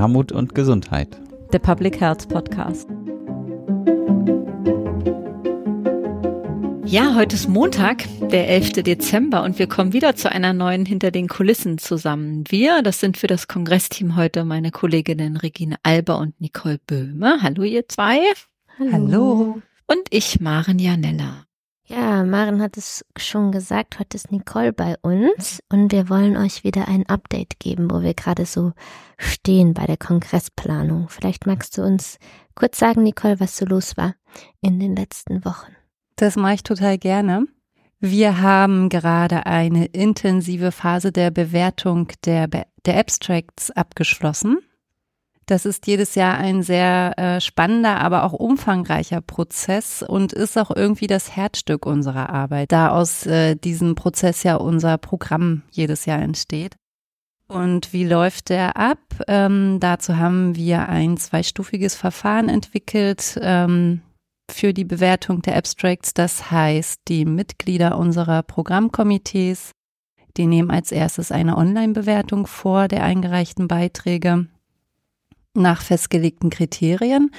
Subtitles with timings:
[0.00, 1.20] Armut und Gesundheit.
[1.52, 2.88] Der Public Health Podcast.
[6.86, 8.82] Ja, heute ist Montag, der 11.
[8.82, 12.44] Dezember und wir kommen wieder zu einer neuen Hinter den Kulissen zusammen.
[12.48, 17.38] Wir, das sind für das Kongressteam heute meine Kolleginnen Regine Alber und Nicole Böhme.
[17.42, 18.20] Hallo ihr zwei.
[18.78, 18.92] Hallo.
[18.92, 19.62] Hallo.
[19.86, 21.44] Und ich, Maren Janella.
[21.90, 26.62] Ja, Maren hat es schon gesagt, heute ist Nicole bei uns und wir wollen euch
[26.62, 28.74] wieder ein Update geben, wo wir gerade so
[29.18, 31.08] stehen bei der Kongressplanung.
[31.08, 32.18] Vielleicht magst du uns
[32.54, 34.14] kurz sagen, Nicole, was so los war
[34.60, 35.74] in den letzten Wochen.
[36.14, 37.46] Das mache ich total gerne.
[37.98, 44.58] Wir haben gerade eine intensive Phase der Bewertung der, der Abstracts abgeschlossen.
[45.46, 50.70] Das ist jedes Jahr ein sehr äh, spannender, aber auch umfangreicher Prozess und ist auch
[50.70, 56.20] irgendwie das Herzstück unserer Arbeit, da aus äh, diesem Prozess ja unser Programm jedes Jahr
[56.20, 56.76] entsteht.
[57.48, 59.00] Und wie läuft der ab?
[59.26, 64.02] Ähm, dazu haben wir ein zweistufiges Verfahren entwickelt ähm,
[64.48, 66.14] für die Bewertung der Abstracts.
[66.14, 69.72] Das heißt, die Mitglieder unserer Programmkomitees,
[70.36, 74.46] die nehmen als erstes eine Online-Bewertung vor der eingereichten Beiträge
[75.54, 77.30] nach festgelegten Kriterien.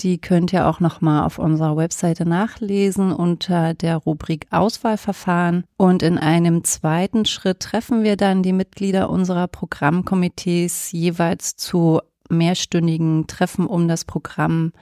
[0.00, 5.64] Die könnt ihr auch nochmal auf unserer Webseite nachlesen unter der Rubrik Auswahlverfahren.
[5.78, 13.26] Und in einem zweiten Schritt treffen wir dann die Mitglieder unserer Programmkomitees jeweils zu mehrstündigen
[13.26, 14.72] Treffen, um das Programm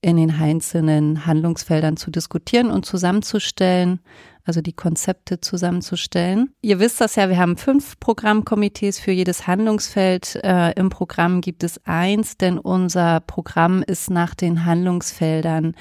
[0.00, 4.00] in den einzelnen Handlungsfeldern zu diskutieren und zusammenzustellen,
[4.44, 6.52] also die Konzepte zusammenzustellen.
[6.60, 10.38] Ihr wisst das ja, wir haben fünf Programmkomitees für jedes Handlungsfeld.
[10.44, 15.74] Äh, Im Programm gibt es eins, denn unser Programm ist nach den Handlungsfeldern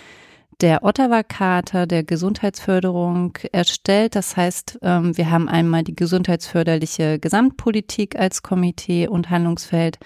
[0.62, 4.16] der Ottawa-Charta der Gesundheitsförderung erstellt.
[4.16, 10.00] Das heißt, ähm, wir haben einmal die gesundheitsförderliche Gesamtpolitik als Komitee und Handlungsfeld,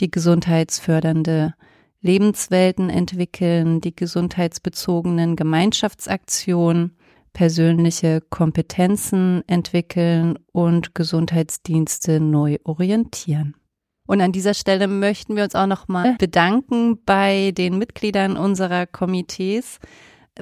[0.00, 1.54] die gesundheitsfördernde
[2.00, 6.96] Lebenswelten entwickeln, die gesundheitsbezogenen Gemeinschaftsaktionen,
[7.32, 13.54] persönliche Kompetenzen entwickeln und Gesundheitsdienste neu orientieren.
[14.06, 19.78] Und an dieser Stelle möchten wir uns auch nochmal bedanken bei den Mitgliedern unserer Komitees.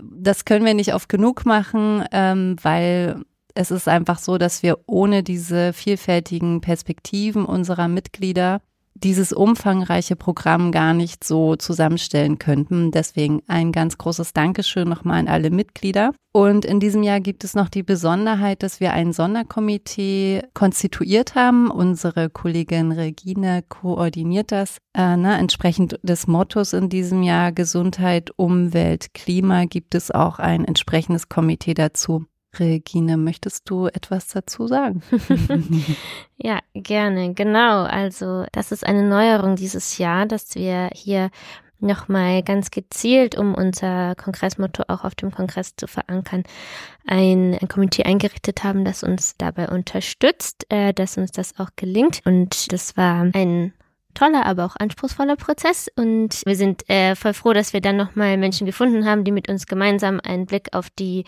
[0.02, 3.22] Das können wir nicht oft genug machen, ähm, weil
[3.54, 8.62] es ist einfach so, dass wir ohne diese vielfältigen Perspektiven unserer Mitglieder
[9.02, 12.90] dieses umfangreiche Programm gar nicht so zusammenstellen könnten.
[12.90, 16.12] Deswegen ein ganz großes Dankeschön nochmal an alle Mitglieder.
[16.32, 21.70] Und in diesem Jahr gibt es noch die Besonderheit, dass wir ein Sonderkomitee konstituiert haben.
[21.70, 24.78] Unsere Kollegin Regine koordiniert das.
[24.94, 30.64] Äh, ne, entsprechend des Mottos in diesem Jahr Gesundheit, Umwelt, Klima gibt es auch ein
[30.64, 32.26] entsprechendes Komitee dazu.
[32.60, 35.02] Regine, möchtest du etwas dazu sagen?
[36.36, 37.34] ja, gerne.
[37.34, 37.82] Genau.
[37.82, 41.30] Also, das ist eine Neuerung dieses Jahr, dass wir hier
[41.80, 46.42] nochmal ganz gezielt, um unser Kongressmotto auch auf dem Kongress zu verankern,
[47.06, 52.20] ein, ein Komitee eingerichtet haben, das uns dabei unterstützt, äh, dass uns das auch gelingt.
[52.24, 53.72] Und das war ein
[54.18, 55.88] toller, aber auch anspruchsvoller Prozess.
[55.94, 59.48] Und wir sind äh, voll froh, dass wir dann nochmal Menschen gefunden haben, die mit
[59.48, 61.24] uns gemeinsam einen Blick auf die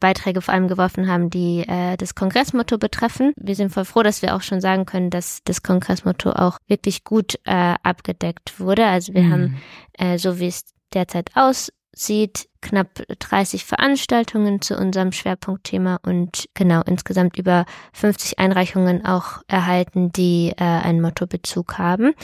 [0.00, 3.32] Beiträge vor allem geworfen haben, die äh, das Kongressmotto betreffen.
[3.36, 7.04] Wir sind voll froh, dass wir auch schon sagen können, dass das Kongressmotto auch wirklich
[7.04, 8.84] gut äh, abgedeckt wurde.
[8.84, 9.32] Also wir mhm.
[9.32, 9.62] haben,
[9.94, 16.82] äh, so wie es derzeit aus sieht knapp 30 Veranstaltungen zu unserem Schwerpunktthema und genau
[16.82, 22.14] insgesamt über 50 Einreichungen auch erhalten, die äh, einen Mottobezug haben.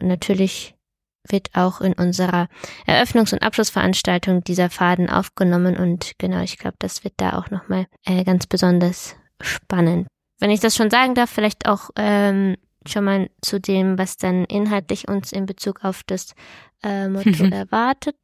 [0.00, 0.74] Und natürlich
[1.28, 2.48] wird auch in unserer
[2.86, 7.86] Eröffnungs- und Abschlussveranstaltung dieser Faden aufgenommen und genau, ich glaube, das wird da auch nochmal
[8.06, 10.06] äh, ganz besonders spannend.
[10.40, 12.56] Wenn ich das schon sagen darf, vielleicht auch ähm,
[12.86, 16.34] schon mal zu dem, was dann inhaltlich uns in Bezug auf das
[16.82, 18.16] äh, Motto erwartet.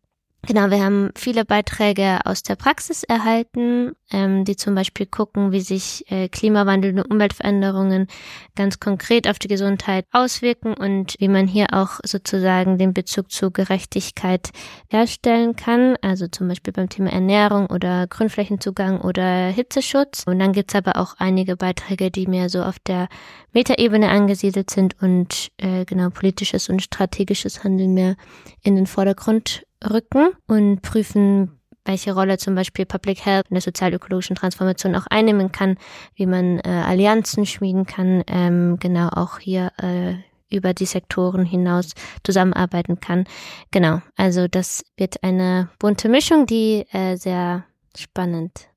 [0.47, 5.61] Genau, wir haben viele Beiträge aus der Praxis erhalten, ähm, die zum Beispiel gucken, wie
[5.61, 8.09] sich äh, Klimawandel und Umweltveränderungen
[8.55, 13.51] ganz konkret auf die Gesundheit auswirken und wie man hier auch sozusagen den Bezug zu
[13.51, 14.51] Gerechtigkeit
[14.89, 20.25] herstellen kann, also zum Beispiel beim Thema Ernährung oder Grünflächenzugang oder Hitzeschutz.
[20.27, 23.09] Und dann gibt's aber auch einige Beiträge, die mehr so auf der
[23.53, 28.17] Metaebene angesiedelt sind und äh, genau politisches und strategisches Handeln mehr
[28.63, 34.37] in den Vordergrund rücken und prüfen, welche Rolle zum Beispiel Public Health in der sozialökologischen
[34.37, 35.77] Transformation auch einnehmen kann,
[36.15, 40.15] wie man äh, Allianzen schmieden kann, ähm, genau auch hier äh,
[40.51, 41.93] über die Sektoren hinaus
[42.23, 43.25] zusammenarbeiten kann.
[43.71, 47.65] Genau, also das wird eine bunte Mischung, die äh, sehr
[47.97, 48.69] spannend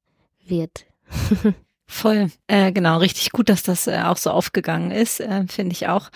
[0.46, 0.86] wird.
[1.90, 5.88] Voll, äh, genau, richtig gut, dass das äh, auch so aufgegangen ist, äh, finde ich
[5.88, 6.10] auch.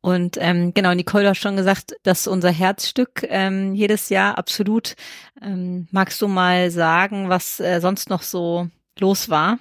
[0.00, 4.96] Und ähm, genau, Nicole hat schon gesagt, das ist unser Herzstück ähm, jedes Jahr, absolut.
[5.42, 9.58] Ähm, magst du mal sagen, was äh, sonst noch so los war?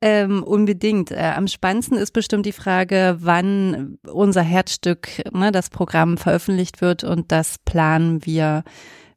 [0.00, 1.10] Ähm, unbedingt.
[1.10, 7.04] Äh, am spannendsten ist bestimmt die Frage, wann unser Herzstück, ne, das Programm veröffentlicht wird
[7.04, 8.64] und das planen wir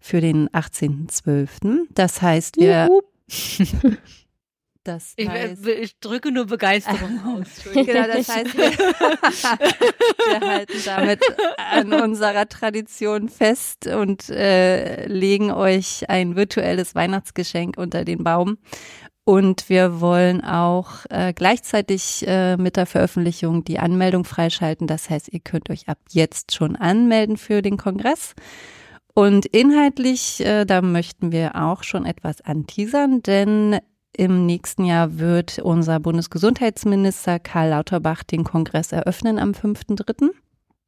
[0.02, 1.86] für den 18.12.
[1.92, 2.90] Das heißt, wir
[4.84, 7.64] Das ich, heißt, ich, drücke nur Begeisterung aus.
[7.74, 8.72] genau, das heißt, wir,
[10.32, 11.22] wir, halten damit
[11.58, 18.58] an unserer Tradition fest und äh, legen euch ein virtuelles Weihnachtsgeschenk unter den Baum.
[19.26, 24.86] Und wir wollen auch äh, gleichzeitig äh, mit der Veröffentlichung die Anmeldung freischalten.
[24.86, 28.34] Das heißt, ihr könnt euch ab jetzt schon anmelden für den Kongress.
[29.14, 33.80] Und inhaltlich, äh, da möchten wir auch schon etwas anteasern, denn
[34.15, 40.30] im nächsten Jahr wird unser Bundesgesundheitsminister Karl Lauterbach den Kongress eröffnen am 5.3.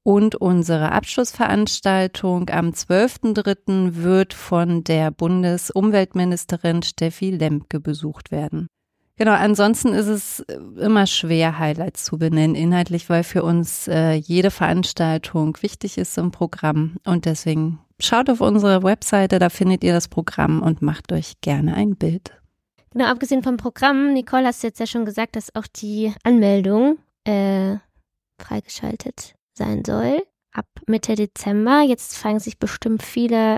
[0.03, 4.03] Und unsere Abschlussveranstaltung am 12.3.
[4.03, 8.67] wird von der Bundesumweltministerin Steffi Lemke besucht werden.
[9.17, 10.39] Genau, ansonsten ist es
[10.77, 16.31] immer schwer, Highlights zu benennen, inhaltlich, weil für uns äh, jede Veranstaltung wichtig ist im
[16.31, 16.97] Programm.
[17.05, 21.73] Und deswegen schaut auf unsere Webseite, da findet ihr das Programm und macht euch gerne
[21.75, 22.33] ein Bild.
[22.95, 27.75] Genau, abgesehen vom Programm, Nicole hast jetzt ja schon gesagt, dass auch die Anmeldung äh,
[28.41, 30.25] freigeschaltet sein soll.
[30.53, 31.81] Ab Mitte Dezember.
[31.81, 33.57] Jetzt fragen sich bestimmt viele,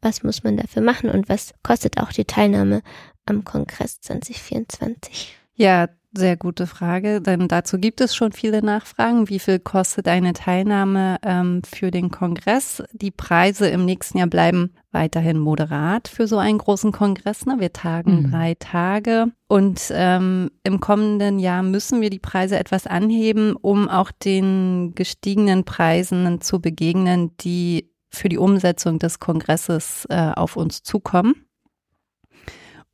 [0.00, 2.82] was muss man dafür machen und was kostet auch die Teilnahme
[3.24, 5.38] am Kongress 2024?
[5.54, 9.28] Ja, sehr gute Frage, denn dazu gibt es schon viele Nachfragen.
[9.28, 12.82] Wie viel kostet eine Teilnahme ähm, für den Kongress?
[12.92, 17.46] Die Preise im nächsten Jahr bleiben weiterhin moderat für so einen großen Kongress.
[17.46, 17.56] Ne?
[17.58, 18.30] Wir tagen mhm.
[18.30, 24.10] drei Tage und ähm, im kommenden Jahr müssen wir die Preise etwas anheben, um auch
[24.10, 31.46] den gestiegenen Preisen zu begegnen, die für die Umsetzung des Kongresses äh, auf uns zukommen.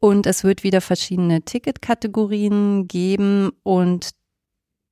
[0.01, 4.11] Und es wird wieder verschiedene Ticketkategorien geben und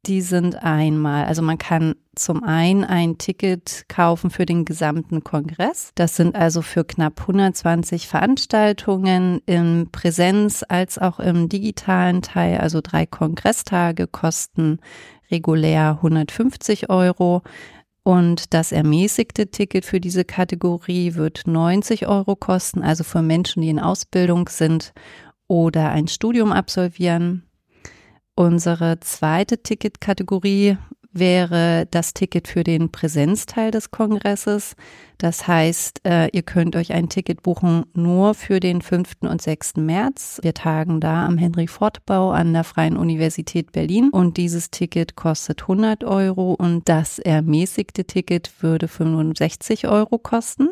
[0.07, 5.91] die sind einmal, also man kann zum einen ein Ticket kaufen für den gesamten Kongress.
[5.97, 12.59] Das sind also für knapp 120 Veranstaltungen in Präsenz als auch im digitalen Teil.
[12.59, 14.79] Also drei Kongresstage kosten
[15.31, 17.43] regulär 150 Euro.
[18.07, 23.69] Und das ermäßigte Ticket für diese Kategorie wird 90 Euro kosten, also für Menschen, die
[23.69, 24.93] in Ausbildung sind
[25.49, 27.43] oder ein Studium absolvieren.
[28.37, 30.79] Unsere zweite Ticketkategorie
[31.19, 34.75] wäre das Ticket für den Präsenzteil des Kongresses.
[35.19, 39.23] Das heißt, äh, ihr könnt euch ein Ticket buchen nur für den 5.
[39.23, 39.77] und 6.
[39.77, 40.41] März.
[40.43, 46.05] Wir tagen da am Henry-Ford-Bau an der Freien Universität Berlin und dieses Ticket kostet 100
[46.05, 50.69] Euro und das ermäßigte Ticket würde 65 Euro kosten.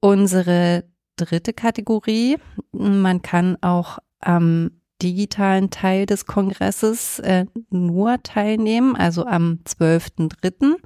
[0.00, 0.84] Unsere
[1.16, 2.36] dritte Kategorie,
[2.72, 4.70] man kann auch am
[5.04, 10.76] digitalen Teil des Kongresses äh, nur teilnehmen, also am 12.03.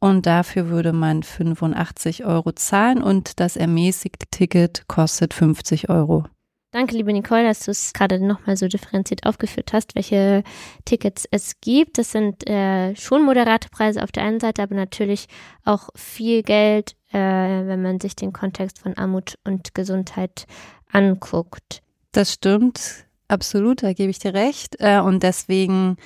[0.00, 6.24] Und dafür würde man 85 Euro zahlen und das ermäßigte Ticket kostet 50 Euro.
[6.72, 10.42] Danke, liebe Nicole, dass du es gerade nochmal so differenziert aufgeführt hast, welche
[10.84, 11.98] Tickets es gibt.
[11.98, 15.26] Das sind äh, schon moderate Preise auf der einen Seite, aber natürlich
[15.64, 20.46] auch viel Geld, äh, wenn man sich den Kontext von Armut und Gesundheit
[20.90, 21.80] anguckt.
[22.10, 23.06] Das stimmt.
[23.28, 24.76] Absolut, da gebe ich dir recht.
[24.80, 25.96] Äh, und deswegen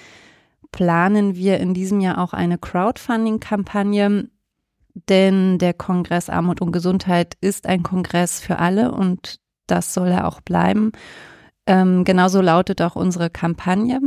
[0.73, 4.29] planen wir in diesem Jahr auch eine Crowdfunding-Kampagne,
[5.09, 10.27] denn der Kongress Armut und Gesundheit ist ein Kongress für alle und das soll er
[10.27, 10.93] auch bleiben.
[11.67, 14.01] Ähm, genauso lautet auch unsere Kampagne.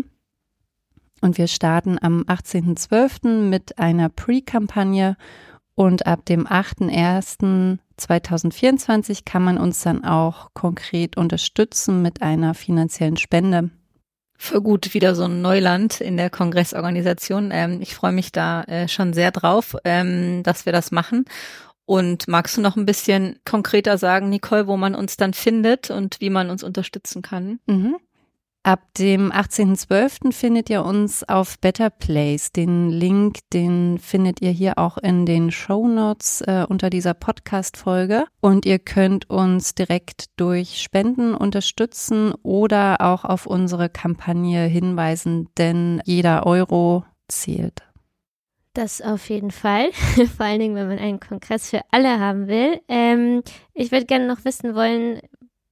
[1.21, 3.47] Und wir starten am 18.12.
[3.47, 5.15] mit einer Pre-Kampagne
[5.75, 6.47] und ab dem
[8.09, 13.69] 8.1.2024 kann man uns dann auch konkret unterstützen mit einer finanziellen Spende.
[14.37, 17.51] Für gut wieder so ein Neuland in der Kongressorganisation.
[17.51, 21.25] Ähm, ich freue mich da äh, schon sehr drauf, ähm, dass wir das machen.
[21.85, 26.21] Und magst du noch ein bisschen konkreter sagen, Nicole, wo man uns dann findet und
[26.21, 27.59] wie man uns unterstützen kann?
[27.67, 27.97] Mhm.
[28.63, 30.31] Ab dem 18.12.
[30.31, 32.51] findet ihr uns auf Better Place.
[32.51, 38.25] Den Link, den findet ihr hier auch in den Show Notes äh, unter dieser Podcast-Folge.
[38.39, 45.99] Und ihr könnt uns direkt durch Spenden unterstützen oder auch auf unsere Kampagne hinweisen, denn
[46.05, 47.81] jeder Euro zählt.
[48.73, 49.91] Das auf jeden Fall.
[50.37, 52.79] Vor allen Dingen, wenn man einen Kongress für alle haben will.
[52.87, 53.41] Ähm,
[53.73, 55.19] ich würde gerne noch wissen wollen,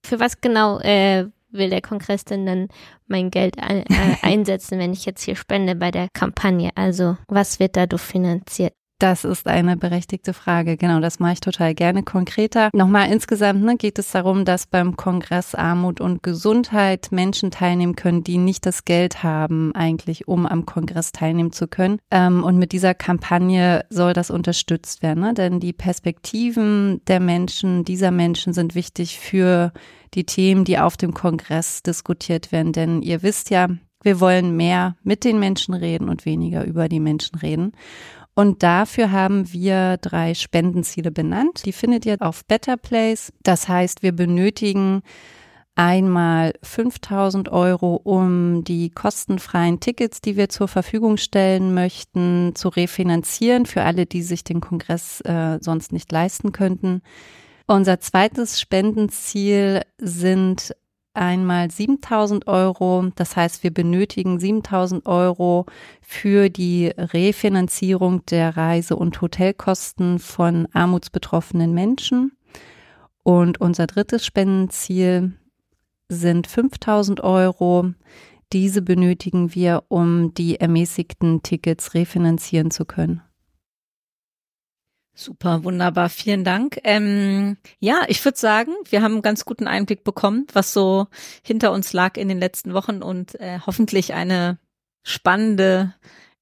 [0.03, 2.67] für was genau äh, will der Kongress denn dann
[3.07, 3.83] mein Geld äh,
[4.21, 6.71] einsetzen, wenn ich jetzt hier spende bei der Kampagne?
[6.75, 8.73] Also was wird dadurch finanziert?
[8.99, 10.75] Das ist eine berechtigte Frage.
[10.75, 12.69] Genau, das mache ich total gerne konkreter.
[12.73, 18.25] Nochmal insgesamt ne, geht es darum, dass beim Kongress Armut und Gesundheit Menschen teilnehmen können,
[18.25, 21.99] die nicht das Geld haben, eigentlich, um am Kongress teilnehmen zu können.
[22.11, 25.33] Ähm, und mit dieser Kampagne soll das unterstützt werden, ne?
[25.33, 29.71] denn die Perspektiven der Menschen, dieser Menschen sind wichtig für
[30.13, 32.73] die Themen, die auf dem Kongress diskutiert werden.
[32.73, 33.69] Denn ihr wisst ja,
[34.01, 37.73] wir wollen mehr mit den Menschen reden und weniger über die Menschen reden.
[38.39, 41.65] Und dafür haben wir drei Spendenziele benannt.
[41.65, 43.33] Die findet ihr auf Better Place.
[43.43, 45.01] Das heißt, wir benötigen
[45.75, 53.65] einmal 5000 Euro, um die kostenfreien Tickets, die wir zur Verfügung stellen möchten, zu refinanzieren
[53.65, 57.01] für alle, die sich den Kongress äh, sonst nicht leisten könnten.
[57.67, 60.73] Unser zweites Spendenziel sind
[61.19, 63.11] einmal 7000 Euro.
[63.15, 65.65] Das heißt, wir benötigen 7000 Euro
[66.01, 72.31] für die Refinanzierung der Reise- und Hotelkosten von armutsbetroffenen Menschen.
[73.23, 75.33] Und unser drittes Spendenziel
[76.07, 77.91] sind 5000 Euro.
[78.51, 83.21] Diese benötigen wir, um die ermäßigten Tickets refinanzieren zu können.
[85.19, 86.79] Super, wunderbar, vielen Dank.
[86.85, 91.07] Ähm, ja, ich würde sagen, wir haben einen ganz guten Einblick bekommen, was so
[91.43, 94.59] hinter uns lag in den letzten Wochen und äh, hoffentlich eine
[95.03, 95.93] spannende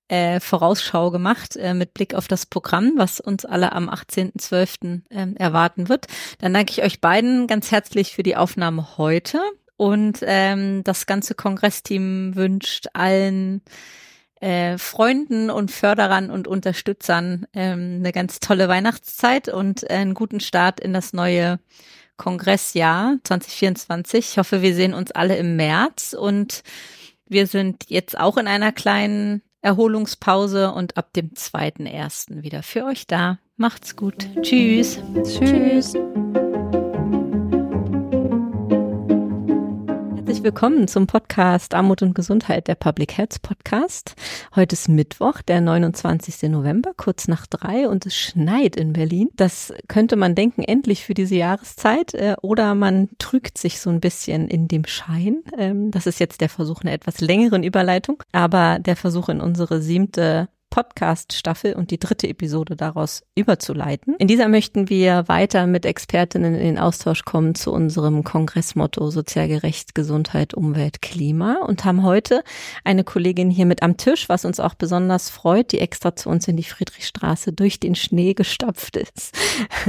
[0.10, 5.02] äh, Vorausschau gemacht äh, mit Blick auf das Programm, was uns alle am 18.12.
[5.10, 6.06] Ähm, erwarten wird.
[6.38, 9.42] Dann danke ich euch beiden ganz herzlich für die Aufnahme heute
[9.76, 13.64] und ähm, das ganze Kongressteam wünscht allen
[14.39, 20.39] äh, Freunden und Förderern und Unterstützern ähm, eine ganz tolle Weihnachtszeit und äh, einen guten
[20.39, 21.60] Start in das neue
[22.17, 24.32] Kongressjahr 2024.
[24.32, 26.63] Ich hoffe, wir sehen uns alle im März und
[27.27, 32.41] wir sind jetzt auch in einer kleinen Erholungspause und ab dem 2.1.
[32.41, 33.39] wieder für euch da.
[33.58, 34.27] Macht's gut.
[34.41, 35.00] Tschüss.
[35.24, 35.94] Tschüss.
[35.94, 36.47] Tschüss.
[40.38, 44.13] Herzlich willkommen zum Podcast Armut und Gesundheit, der Public Health Podcast.
[44.56, 46.48] Heute ist Mittwoch, der 29.
[46.51, 49.29] November, kurz nach drei und es schneit in Berlin.
[49.36, 54.00] Das könnte man denken, endlich für diese Jahreszeit äh, oder man trügt sich so ein
[54.00, 55.41] bisschen in dem Schein.
[55.58, 59.82] Ähm, das ist jetzt der Versuch einer etwas längeren Überleitung, aber der Versuch in unsere
[59.82, 64.16] siebte Podcast-Staffel und die dritte Episode daraus überzuleiten.
[64.20, 69.48] In dieser möchten wir weiter mit Expertinnen in den Austausch kommen zu unserem Kongressmotto Sozial
[69.48, 72.44] gerecht, Gesundheit, Umwelt, Klima und haben heute
[72.84, 76.48] eine Kollegin hier mit am Tisch, was uns auch besonders freut, die extra zu uns
[76.48, 79.38] in die Friedrichstraße durch den Schnee gestapft ist,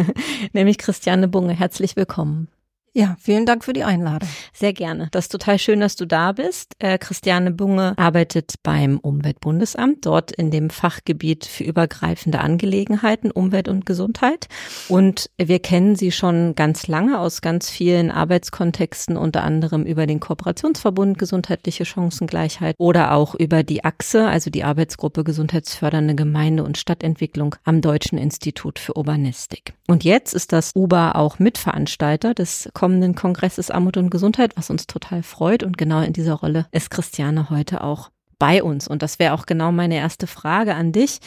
[0.53, 1.53] nämlich Christiane Bunge.
[1.55, 2.49] Herzlich willkommen.
[2.95, 4.29] Ja, vielen Dank für die Einladung.
[4.53, 5.09] Sehr gerne.
[5.13, 6.75] Das ist total schön, dass du da bist.
[6.79, 13.87] Äh, Christiane Bunge arbeitet beim Umweltbundesamt, dort in dem Fachgebiet für übergreifende Angelegenheiten, Umwelt und
[13.87, 14.49] Gesundheit.
[14.89, 20.21] Und wir kennen sie schon ganz lange aus ganz vielen Arbeitskontexten, unter anderem über den
[20.21, 27.55] Kooperationsverbund Gesundheitliche Chancengleichheit oder auch über die Achse, also die Arbeitsgruppe Gesundheitsfördernde Gemeinde- und Stadtentwicklung
[27.65, 29.75] am Deutschen Institut für Urbanistik.
[29.87, 34.87] Und jetzt ist das UBA auch Mitveranstalter des kommenden Kongresses Armut und Gesundheit, was uns
[34.87, 35.65] total freut.
[35.65, 38.87] Und genau in dieser Rolle ist Christiane heute auch bei uns.
[38.87, 41.19] Und das wäre auch genau meine erste Frage an dich.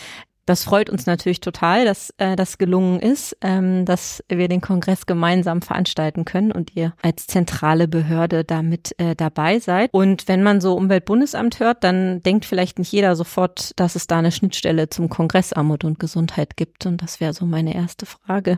[0.46, 5.06] Das freut uns natürlich total, dass äh, das gelungen ist, ähm, dass wir den Kongress
[5.06, 9.94] gemeinsam veranstalten können und ihr als zentrale Behörde damit äh, dabei seid.
[9.94, 14.20] Und wenn man so Umweltbundesamt hört, dann denkt vielleicht nicht jeder sofort, dass es da
[14.20, 16.86] eine Schnittstelle zum Kongress Armut und Gesundheit gibt.
[16.86, 18.58] Und das wäre so meine erste Frage.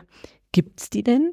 [0.54, 1.32] Gibt's die denn?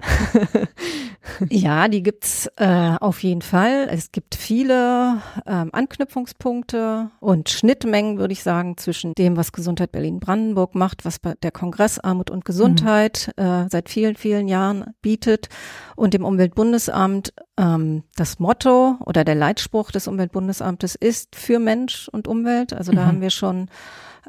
[1.52, 3.88] ja, die gibt's äh, auf jeden Fall.
[3.92, 10.74] Es gibt viele ähm, Anknüpfungspunkte und Schnittmengen, würde ich sagen, zwischen dem, was Gesundheit Berlin-Brandenburg
[10.74, 13.44] macht, was der Kongress Armut und Gesundheit mhm.
[13.44, 15.50] äh, seit vielen, vielen Jahren bietet
[15.96, 17.32] und dem Umweltbundesamt.
[17.58, 22.74] Ähm, das Motto oder der Leitspruch des Umweltbundesamtes ist für Mensch und Umwelt.
[22.74, 23.06] Also da mhm.
[23.06, 23.70] haben wir schon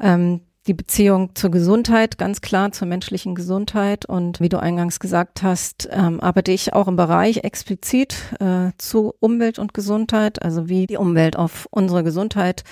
[0.02, 4.06] ähm, die Beziehung zur Gesundheit, ganz klar zur menschlichen Gesundheit.
[4.06, 9.14] Und wie du eingangs gesagt hast, ähm, arbeite ich auch im Bereich explizit äh, zu
[9.18, 12.62] Umwelt und Gesundheit, also wie die Umwelt auf unsere Gesundheit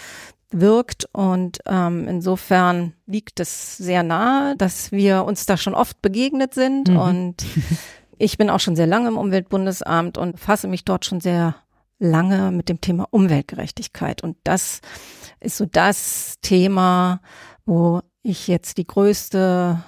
[0.51, 1.09] wirkt.
[1.13, 6.91] Und ähm, insofern liegt es sehr nahe, dass wir uns da schon oft begegnet sind.
[6.91, 6.97] Mhm.
[6.97, 7.45] Und
[8.19, 11.57] ich bin auch schon sehr lange im Umweltbundesamt und fasse mich dort schon sehr
[11.99, 14.23] lange mit dem Thema Umweltgerechtigkeit.
[14.23, 14.81] Und das
[15.41, 17.21] ist so das Thema,
[17.71, 19.83] wo ich jetzt die größte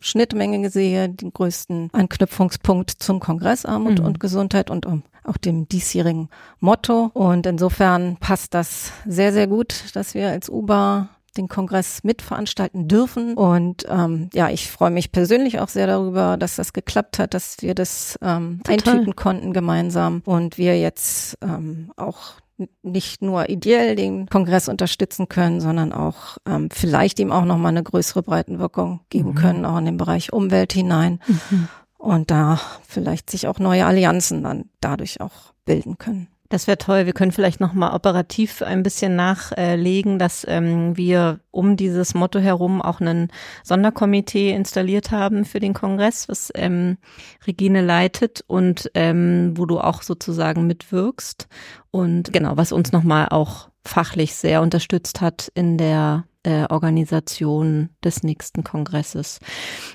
[0.00, 4.04] Schnittmenge sehe, den größten Anknüpfungspunkt zum Kongress Armut mhm.
[4.04, 7.10] und Gesundheit und um auch dem diesjährigen Motto.
[7.14, 13.34] Und insofern passt das sehr, sehr gut, dass wir als UBA den Kongress mitveranstalten dürfen.
[13.34, 17.58] Und ähm, ja, ich freue mich persönlich auch sehr darüber, dass das geklappt hat, dass
[17.60, 22.40] wir das ähm, eintüten konnten gemeinsam und wir jetzt ähm, auch
[22.82, 27.82] nicht nur ideell den Kongress unterstützen können, sondern auch ähm, vielleicht ihm auch nochmal eine
[27.82, 29.34] größere Breitenwirkung geben mhm.
[29.34, 31.20] können, auch in den Bereich Umwelt hinein.
[31.26, 31.68] Mhm.
[31.98, 36.28] Und da vielleicht sich auch neue Allianzen dann dadurch auch bilden können.
[36.50, 37.06] Das wäre toll.
[37.06, 42.82] Wir können vielleicht nochmal operativ ein bisschen nachlegen, dass ähm, wir um dieses Motto herum
[42.82, 43.28] auch einen
[43.62, 46.98] Sonderkomitee installiert haben für den Kongress, was ähm,
[47.46, 51.46] Regine leitet und ähm, wo du auch sozusagen mitwirkst.
[51.92, 58.22] Und genau, was uns nochmal auch fachlich sehr unterstützt hat in der äh, Organisation des
[58.22, 59.38] nächsten Kongresses.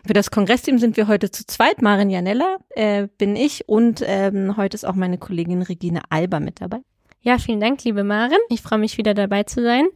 [0.05, 1.81] Für das Kongressteam sind wir heute zu zweit.
[1.81, 6.61] Marin Janella äh, bin ich und ähm, heute ist auch meine Kollegin Regine Alber mit
[6.61, 6.79] dabei.
[7.21, 8.37] Ja, vielen Dank, liebe Marin.
[8.49, 9.87] Ich freue mich wieder dabei zu sein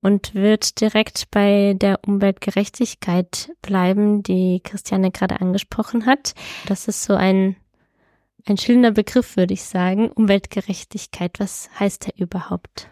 [0.00, 6.34] und wird direkt bei der Umweltgerechtigkeit bleiben, die Christiane gerade angesprochen hat.
[6.66, 7.56] Das ist so ein
[8.46, 10.10] ein schillernder Begriff, würde ich sagen.
[10.10, 11.38] Umweltgerechtigkeit.
[11.38, 12.88] Was heißt der überhaupt?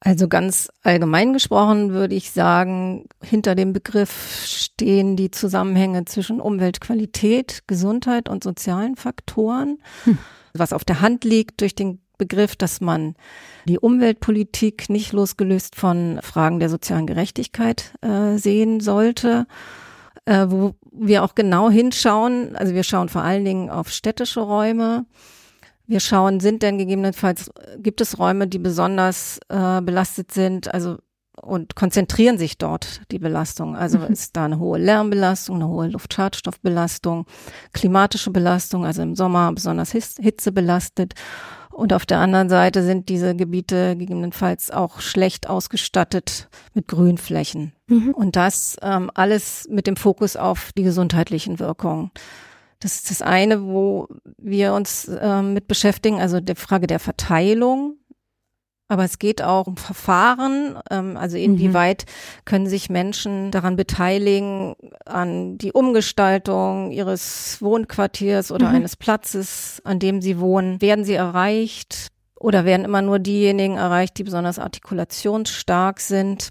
[0.00, 7.64] Also ganz allgemein gesprochen würde ich sagen, hinter dem Begriff stehen die Zusammenhänge zwischen Umweltqualität,
[7.66, 10.18] Gesundheit und sozialen Faktoren, hm.
[10.54, 13.14] was auf der Hand liegt durch den Begriff, dass man
[13.64, 19.46] die Umweltpolitik nicht losgelöst von Fragen der sozialen Gerechtigkeit äh, sehen sollte,
[20.26, 22.56] äh, wo wir auch genau hinschauen.
[22.56, 25.06] Also wir schauen vor allen Dingen auf städtische Räume
[25.88, 30.98] wir schauen, sind denn gegebenenfalls, gibt es Räume, die besonders äh, belastet sind, also
[31.40, 33.76] und konzentrieren sich dort die Belastung.
[33.76, 34.06] Also mhm.
[34.06, 37.26] ist da eine hohe Lärmbelastung, eine hohe Luftschadstoffbelastung,
[37.72, 41.14] klimatische Belastung, also im Sommer besonders Hitze belastet.
[41.70, 47.72] Und auf der anderen Seite sind diese Gebiete gegebenenfalls auch schlecht ausgestattet mit Grünflächen.
[47.86, 48.10] Mhm.
[48.10, 52.10] Und das ähm, alles mit dem Fokus auf die gesundheitlichen Wirkungen.
[52.80, 57.96] Das ist das eine, wo wir uns äh, mit beschäftigen, also der Frage der Verteilung.
[58.90, 61.44] Aber es geht auch um Verfahren, ähm, also mhm.
[61.44, 62.44] inwieweit mhm.
[62.46, 68.76] können sich Menschen daran beteiligen, an die Umgestaltung ihres Wohnquartiers oder mhm.
[68.76, 70.80] eines Platzes, an dem sie wohnen.
[70.80, 76.48] Werden sie erreicht oder werden immer nur diejenigen erreicht, die besonders artikulationsstark sind?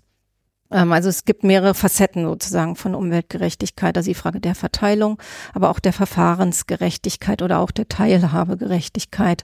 [0.71, 5.21] Ähm, also es gibt mehrere Facetten sozusagen von Umweltgerechtigkeit, also die Frage der Verteilung,
[5.53, 9.43] aber auch der Verfahrensgerechtigkeit oder auch der Teilhabegerechtigkeit.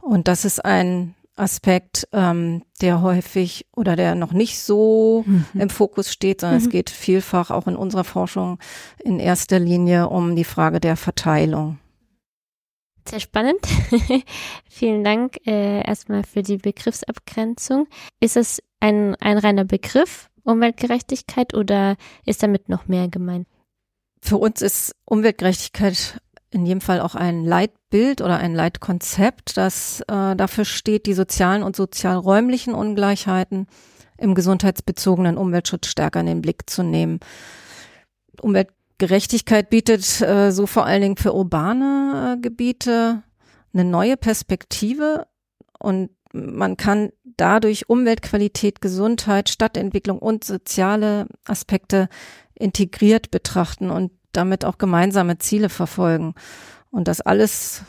[0.00, 5.46] Und das ist ein Aspekt, ähm, der häufig oder der noch nicht so mhm.
[5.54, 6.66] im Fokus steht, sondern mhm.
[6.66, 8.58] es geht vielfach auch in unserer Forschung
[9.02, 11.78] in erster Linie um die Frage der Verteilung.
[13.08, 13.60] Sehr spannend.
[14.68, 17.88] Vielen Dank äh, erstmal für die Begriffsabgrenzung.
[18.20, 23.46] Ist es ein, ein reiner Begriff Umweltgerechtigkeit oder ist damit noch mehr gemeint?
[24.20, 30.36] Für uns ist Umweltgerechtigkeit in jedem Fall auch ein Leitbild oder ein Leitkonzept, das äh,
[30.36, 33.66] dafür steht, die sozialen und sozialräumlichen Ungleichheiten
[34.18, 37.20] im gesundheitsbezogenen Umweltschutz stärker in den Blick zu nehmen.
[38.40, 43.22] Umweltgerechtigkeit bietet äh, so vor allen Dingen für urbane äh, Gebiete
[43.72, 45.26] eine neue Perspektive
[45.78, 52.08] und man kann dadurch Umweltqualität, Gesundheit, Stadtentwicklung und soziale Aspekte
[52.54, 56.34] integriert betrachten und damit auch gemeinsame Ziele verfolgen.
[56.90, 57.84] Und das alles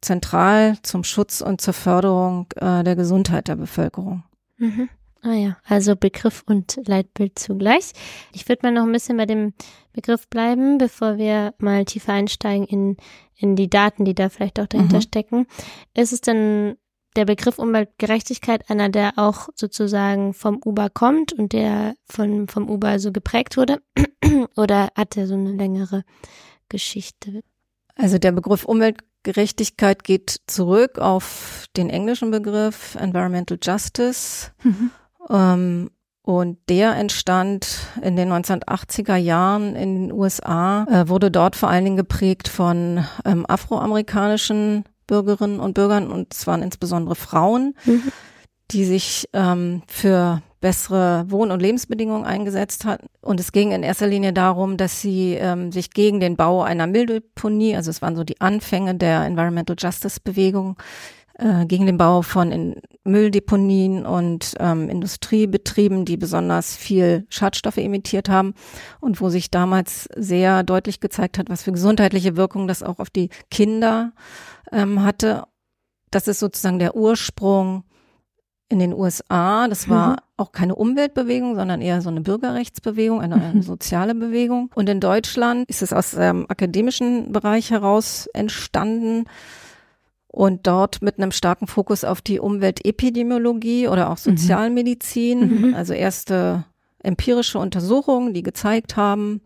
[0.00, 4.24] zentral zum Schutz und zur Förderung äh, der Gesundheit der Bevölkerung.
[4.58, 4.88] Mhm.
[5.22, 7.92] Ah ja, also Begriff und Leitbild zugleich.
[8.34, 9.54] Ich würde mal noch ein bisschen bei dem
[9.94, 12.98] Begriff bleiben, bevor wir mal tiefer einsteigen in,
[13.34, 15.02] in die Daten, die da vielleicht auch dahinter mhm.
[15.02, 15.46] stecken.
[15.94, 16.76] Ist es denn
[17.16, 22.98] der Begriff Umweltgerechtigkeit einer, der auch sozusagen vom Uber kommt und der von, vom Uber
[22.98, 23.80] so geprägt wurde?
[24.56, 26.04] Oder hat er so eine längere
[26.68, 27.42] Geschichte?
[27.96, 34.50] Also der Begriff Umweltgerechtigkeit geht zurück auf den englischen Begriff Environmental Justice.
[34.62, 34.90] Mhm.
[35.30, 35.90] Ähm,
[36.22, 41.84] und der entstand in den 1980er Jahren in den USA, äh, wurde dort vor allen
[41.84, 48.12] Dingen geprägt von ähm, afroamerikanischen Bürgerinnen und Bürgern, und es waren insbesondere Frauen, mhm.
[48.70, 53.08] die sich ähm, für bessere Wohn- und Lebensbedingungen eingesetzt hatten.
[53.20, 56.86] Und es ging in erster Linie darum, dass sie ähm, sich gegen den Bau einer
[56.86, 60.76] Mülldeponie, also es waren so die Anfänge der Environmental Justice Bewegung,
[61.38, 68.28] äh, gegen den Bau von in Mülldeponien und ähm, Industriebetrieben, die besonders viel Schadstoffe emittiert
[68.28, 68.54] haben
[69.00, 73.10] und wo sich damals sehr deutlich gezeigt hat, was für gesundheitliche Wirkungen das auch auf
[73.10, 74.12] die Kinder
[74.72, 75.44] ähm, hatte.
[76.10, 77.82] das ist sozusagen der Ursprung
[78.68, 79.68] in den USA.
[79.68, 80.16] Das war mhm.
[80.36, 83.62] auch keine Umweltbewegung, sondern eher so eine Bürgerrechtsbewegung, eine, eine mhm.
[83.62, 84.70] soziale Bewegung.
[84.74, 89.24] Und in Deutschland ist es aus dem akademischen Bereich heraus entstanden
[90.34, 94.36] und dort mit einem starken Fokus auf die Umweltepidemiologie oder auch mhm.
[94.36, 95.74] Sozialmedizin, mhm.
[95.76, 96.64] also erste
[96.98, 99.42] empirische Untersuchungen, die gezeigt haben,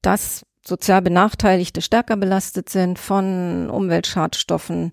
[0.00, 4.92] dass sozial Benachteiligte stärker belastet sind von Umweltschadstoffen.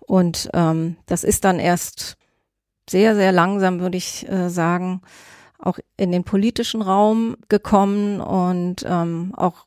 [0.00, 2.16] Und ähm, das ist dann erst
[2.90, 5.00] sehr, sehr langsam, würde ich äh, sagen,
[5.60, 9.66] auch in den politischen Raum gekommen und ähm, auch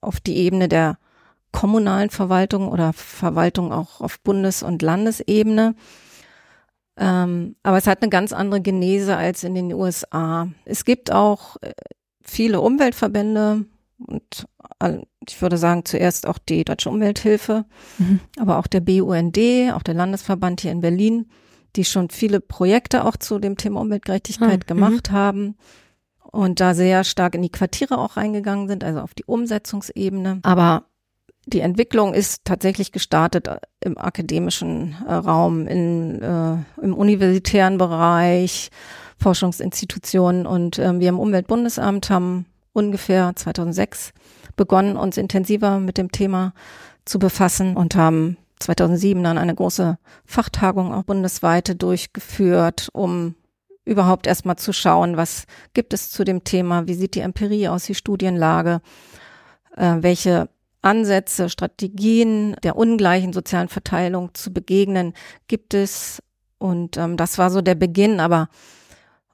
[0.00, 0.98] auf die Ebene der
[1.54, 5.76] kommunalen Verwaltung oder Verwaltung auch auf Bundes- und Landesebene.
[6.96, 10.48] Ähm, aber es hat eine ganz andere Genese als in den USA.
[10.64, 11.72] Es gibt auch äh,
[12.22, 13.64] viele Umweltverbände
[13.98, 14.46] und
[15.28, 17.64] ich würde sagen zuerst auch die Deutsche Umwelthilfe,
[17.98, 18.20] mhm.
[18.38, 19.38] aber auch der BUND,
[19.72, 21.30] auch der Landesverband hier in Berlin,
[21.76, 24.66] die schon viele Projekte auch zu dem Thema Umweltgerechtigkeit mhm.
[24.66, 25.56] gemacht haben
[26.20, 30.40] und da sehr stark in die Quartiere auch reingegangen sind, also auf die Umsetzungsebene.
[30.42, 30.86] Aber
[31.46, 38.70] die Entwicklung ist tatsächlich gestartet äh, im akademischen äh, Raum, in, äh, im universitären Bereich,
[39.18, 44.12] Forschungsinstitutionen und äh, wir im Umweltbundesamt haben ungefähr 2006
[44.56, 46.52] begonnen, uns intensiver mit dem Thema
[47.04, 53.34] zu befassen und haben 2007 dann eine große Fachtagung auch bundesweite durchgeführt, um
[53.84, 57.84] überhaupt erstmal zu schauen, was gibt es zu dem Thema, wie sieht die Empirie aus,
[57.84, 58.80] die Studienlage,
[59.76, 60.48] äh, welche
[60.84, 65.14] Ansätze, Strategien der ungleichen sozialen Verteilung zu begegnen
[65.48, 66.22] gibt es.
[66.58, 68.20] Und ähm, das war so der Beginn.
[68.20, 68.48] Aber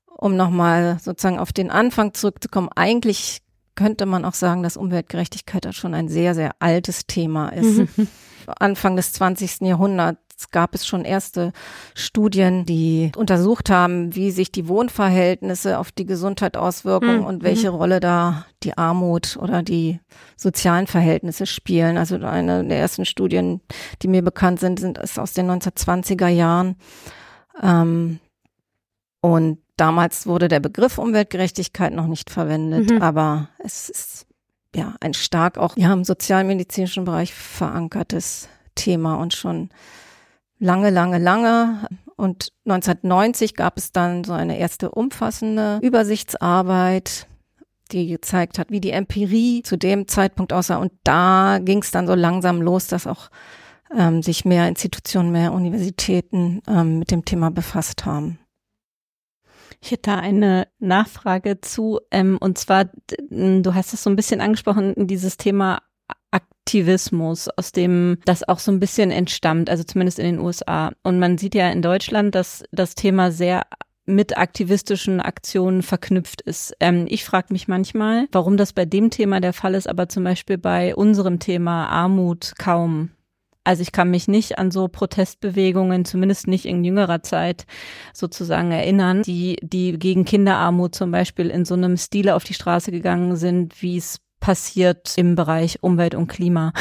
[0.07, 3.43] um nochmal sozusagen auf den Anfang zurückzukommen, eigentlich
[3.75, 7.79] könnte man auch sagen, dass Umweltgerechtigkeit schon ein sehr, sehr altes Thema ist.
[7.97, 8.09] Mhm.
[8.59, 9.61] Anfang des 20.
[9.63, 11.53] Jahrhunderts gab es schon erste
[11.95, 17.25] Studien, die untersucht haben, wie sich die Wohnverhältnisse auf die Gesundheit auswirken mhm.
[17.25, 20.01] und welche Rolle da die Armut oder die
[20.37, 21.99] sozialen Verhältnisse spielen.
[21.99, 23.61] Also eine der ersten Studien,
[24.03, 26.77] die mir bekannt sind, sind ist aus den 1920er Jahren.
[27.63, 28.21] Ähm,
[29.21, 33.03] und damals wurde der Begriff Umweltgerechtigkeit noch nicht verwendet, mhm.
[33.03, 34.27] aber es ist
[34.75, 39.71] ja ein stark auch ja im sozialmedizinischen Bereich verankertes Thema und schon
[40.61, 41.89] lange, lange, lange.
[42.17, 47.27] Und 1990 gab es dann so eine erste umfassende Übersichtsarbeit,
[47.91, 50.77] die gezeigt hat, wie die Empirie zu dem Zeitpunkt aussah.
[50.77, 53.31] Und da ging es dann so langsam los, dass auch
[53.97, 58.39] ähm, sich mehr Institutionen, mehr Universitäten ähm, mit dem Thema befasst haben.
[59.83, 62.91] Ich hätte da eine Nachfrage zu, ähm, und zwar,
[63.31, 65.81] du hast es so ein bisschen angesprochen, dieses Thema
[66.31, 70.93] Aktivismus, aus dem das auch so ein bisschen entstammt, also zumindest in den USA.
[71.03, 73.63] Und man sieht ja in Deutschland, dass das Thema sehr
[74.07, 76.75] mit aktivistischen Aktionen verknüpft ist.
[76.81, 80.25] Ähm, ich frage mich manchmal, warum das bei dem Thema der Fall ist, aber zum
[80.25, 83.11] Beispiel bei unserem Thema Armut kaum.
[83.63, 87.67] Also ich kann mich nicht an so Protestbewegungen, zumindest nicht in jüngerer Zeit
[88.15, 92.91] sozusagen erinnern, die, die gegen Kinderarmut zum Beispiel in so einem Stile auf die Straße
[92.91, 96.73] gegangen sind, wie es passiert im Bereich Umwelt und Klima.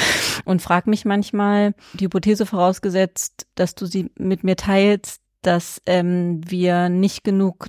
[0.45, 6.41] Und frag mich manchmal, die Hypothese vorausgesetzt, dass du sie mit mir teilst, dass ähm,
[6.49, 7.67] wir nicht genug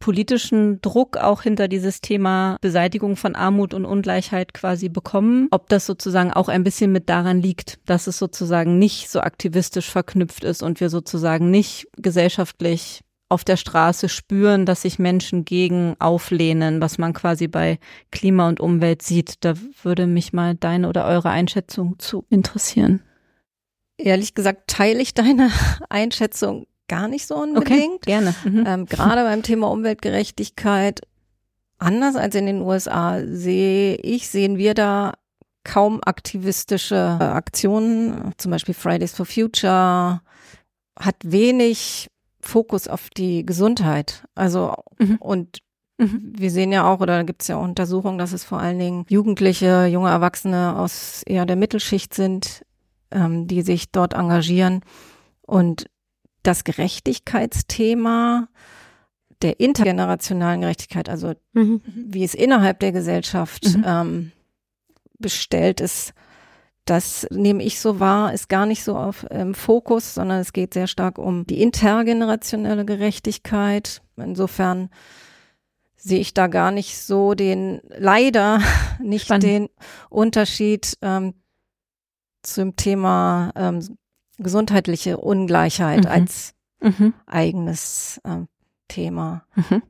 [0.00, 5.48] politischen Druck auch hinter dieses Thema Beseitigung von Armut und Ungleichheit quasi bekommen.
[5.50, 9.90] Ob das sozusagen auch ein bisschen mit daran liegt, dass es sozusagen nicht so aktivistisch
[9.90, 15.94] verknüpft ist und wir sozusagen nicht gesellschaftlich auf der Straße spüren, dass sich Menschen gegen
[16.00, 17.78] auflehnen, was man quasi bei
[18.10, 19.44] Klima und Umwelt sieht.
[19.44, 23.02] Da würde mich mal deine oder eure Einschätzung zu interessieren.
[23.96, 25.50] Ehrlich gesagt teile ich deine
[25.88, 27.94] Einschätzung gar nicht so unbedingt.
[27.94, 28.34] Okay, gerne.
[28.44, 28.64] Mhm.
[28.66, 31.00] Ähm, gerade beim Thema Umweltgerechtigkeit,
[31.78, 35.12] anders als in den USA, sehe ich, sehen wir da
[35.62, 38.32] kaum aktivistische Aktionen.
[38.38, 40.20] Zum Beispiel Fridays for Future
[40.98, 42.08] hat wenig
[42.40, 44.24] Fokus auf die Gesundheit.
[44.34, 45.16] Also mhm.
[45.16, 45.58] und
[45.98, 46.32] mhm.
[46.36, 48.78] wir sehen ja auch, oder da gibt es ja auch Untersuchungen, dass es vor allen
[48.78, 52.64] Dingen Jugendliche, junge Erwachsene aus eher der Mittelschicht sind,
[53.10, 54.80] ähm, die sich dort engagieren.
[55.42, 55.86] Und
[56.42, 58.48] das Gerechtigkeitsthema
[59.42, 61.80] der intergenerationalen Gerechtigkeit, also mhm.
[61.84, 63.84] wie es innerhalb der Gesellschaft mhm.
[63.86, 64.32] ähm,
[65.18, 66.12] bestellt ist,
[66.84, 70.74] das nehme ich so wahr, ist gar nicht so auf ähm, Fokus, sondern es geht
[70.74, 74.02] sehr stark um die intergenerationelle Gerechtigkeit.
[74.16, 74.90] Insofern
[75.96, 78.60] sehe ich da gar nicht so den, leider
[79.00, 79.44] nicht Spannend.
[79.44, 79.68] den
[80.08, 81.34] Unterschied ähm,
[82.42, 83.98] zum Thema ähm,
[84.38, 86.10] gesundheitliche Ungleichheit Mhm.
[86.10, 87.12] als Mhm.
[87.26, 88.46] eigenes äh,
[88.88, 89.44] Thema.
[89.54, 89.82] Mhm.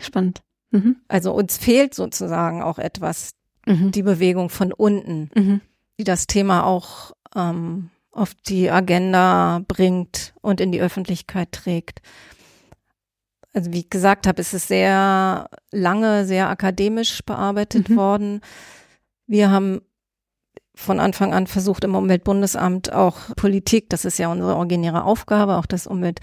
[0.00, 0.40] Spannend.
[0.70, 0.96] Mhm.
[1.06, 3.32] Also uns fehlt sozusagen auch etwas,
[3.66, 3.92] Mhm.
[3.92, 5.60] die Bewegung von unten, Mhm.
[6.00, 12.00] Die das Thema auch ähm, auf die Agenda bringt und in die Öffentlichkeit trägt.
[13.52, 17.96] Also wie ich gesagt habe, ist es sehr lange, sehr akademisch bearbeitet Mhm.
[17.96, 18.40] worden.
[19.26, 19.82] Wir haben
[20.74, 25.66] von Anfang an versucht, im Umweltbundesamt auch Politik, das ist ja unsere originäre Aufgabe, auch
[25.66, 26.20] das Umwelt,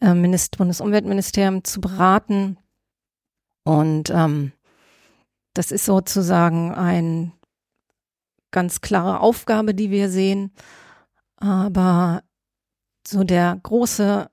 [0.00, 2.58] äh, Minist Bundesumweltministerium zu beraten.
[3.62, 4.50] Und ähm,
[5.54, 7.35] das ist sozusagen eine
[8.56, 10.50] ganz klare Aufgabe, die wir sehen.
[11.36, 12.22] Aber
[13.06, 14.30] so der große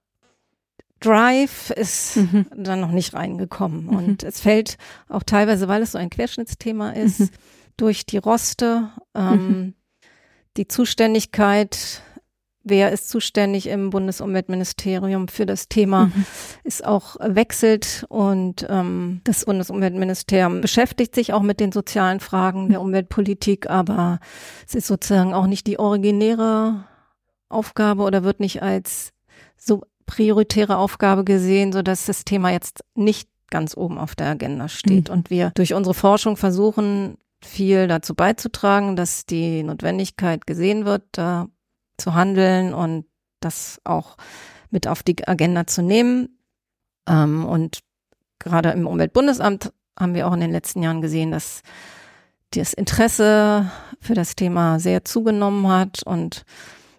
[1.01, 2.45] Drive ist Mhm.
[2.55, 3.88] dann noch nicht reingekommen.
[3.88, 3.89] Mhm.
[3.95, 4.77] Und es fällt
[5.09, 7.29] auch teilweise, weil es so ein Querschnittsthema ist, Mhm.
[7.75, 9.73] durch die Roste, ähm,
[10.55, 12.01] die Zuständigkeit,
[12.63, 16.26] wer ist zuständig im Bundesumweltministerium für das Thema, Mhm.
[16.63, 22.82] ist auch wechselt und ähm, das Bundesumweltministerium beschäftigt sich auch mit den sozialen Fragen der
[22.82, 24.19] Umweltpolitik, aber
[24.67, 26.86] es ist sozusagen auch nicht die originäre
[27.49, 29.12] Aufgabe oder wird nicht als
[29.58, 34.67] so prioritäre Aufgabe gesehen, so dass das Thema jetzt nicht ganz oben auf der Agenda
[34.67, 35.13] steht Mhm.
[35.13, 41.47] und wir durch unsere Forschung versuchen, viel dazu beizutragen, dass die Notwendigkeit gesehen wird, da
[41.97, 43.06] zu handeln und
[43.39, 44.17] das auch
[44.69, 46.38] mit auf die Agenda zu nehmen.
[47.08, 47.79] Ähm, und
[48.39, 51.62] gerade im Umweltbundesamt haben wir auch in den letzten Jahren gesehen, dass
[52.51, 56.43] das Interesse für das Thema sehr zugenommen hat und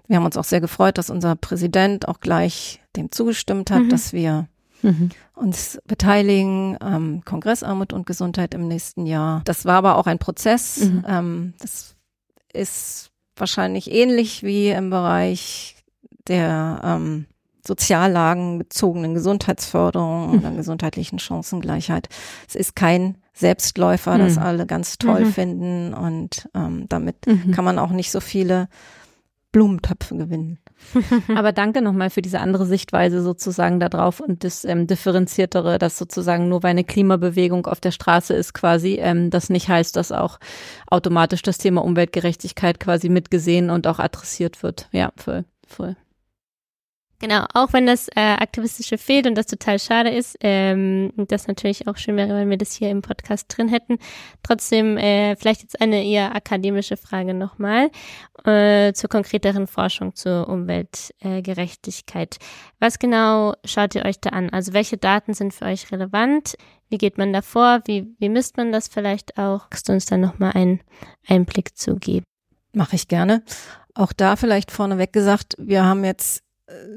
[0.07, 3.88] wir haben uns auch sehr gefreut, dass unser Präsident auch gleich dem zugestimmt hat, Mhm.
[3.88, 4.48] dass wir
[4.83, 5.09] Mhm.
[5.35, 9.40] uns beteiligen am Kongress Armut und Gesundheit im nächsten Jahr.
[9.46, 10.76] Das war aber auch ein Prozess.
[10.80, 11.04] Mhm.
[11.09, 11.96] Ähm, das
[12.52, 15.76] ist wahrscheinlich ähnlich wie im Bereich
[16.28, 17.26] der ähm,
[17.66, 20.38] soziallagenbezogenen Gesundheitsförderung Mhm.
[20.38, 22.08] oder gesundheitlichen Chancengleichheit.
[22.48, 24.42] Es ist kein Selbstläufer, das Mhm.
[24.42, 25.32] alle ganz toll Mhm.
[25.32, 27.50] finden und ähm, damit Mhm.
[27.52, 28.68] kann man auch nicht so viele
[29.52, 30.58] Blumentöpfe gewinnen.
[31.34, 35.98] Aber danke nochmal für diese andere Sichtweise sozusagen da drauf und das ähm, differenziertere, dass
[35.98, 40.12] sozusagen nur weil eine Klimabewegung auf der Straße ist quasi, ähm, das nicht heißt, dass
[40.12, 40.38] auch
[40.86, 44.88] automatisch das Thema Umweltgerechtigkeit quasi mitgesehen und auch adressiert wird.
[44.92, 45.96] Ja, voll, voll.
[47.20, 51.87] Genau, auch wenn das äh, Aktivistische fehlt und das total schade ist, ähm, das natürlich
[51.87, 53.98] auch schön wäre, wenn wir das hier im Podcast drin hätten.
[54.42, 57.90] Trotzdem äh, vielleicht jetzt eine eher akademische Frage nochmal
[58.44, 62.35] äh, zur konkreteren Forschung zur Umweltgerechtigkeit.
[62.35, 62.44] Äh.
[62.81, 64.50] Was genau schaut ihr euch da an?
[64.50, 66.57] Also welche Daten sind für euch relevant?
[66.88, 67.81] Wie geht man da vor?
[67.87, 69.70] Wie, wie misst man das vielleicht auch?
[69.70, 70.81] Kannst du uns da nochmal einen
[71.27, 72.24] Einblick zu geben?
[72.72, 73.42] Mache ich gerne.
[73.94, 76.43] Auch da vielleicht vorneweg gesagt, wir haben jetzt,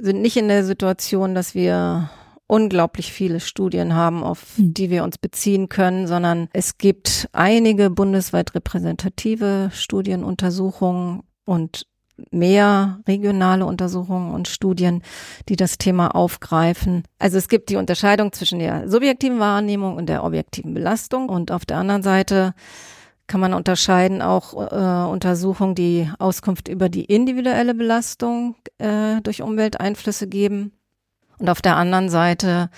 [0.02, 2.10] sind nicht in der Situation, dass wir
[2.48, 4.74] unglaublich viele Studien haben, auf Mhm.
[4.74, 11.86] die wir uns beziehen können, sondern es gibt einige bundesweit repräsentative Studienuntersuchungen und
[12.32, 15.04] mehr regionale Untersuchungen und Studien,
[15.50, 17.04] die das Thema aufgreifen.
[17.20, 21.66] Also es gibt die Unterscheidung zwischen der subjektiven Wahrnehmung und der objektiven Belastung und auf
[21.66, 22.54] der anderen Seite
[23.28, 30.28] kann man unterscheiden auch äh, Untersuchungen, die Auskunft über die individuelle Belastung äh, durch Umwelteinflüsse
[30.28, 30.72] geben
[31.38, 32.70] und auf der anderen Seite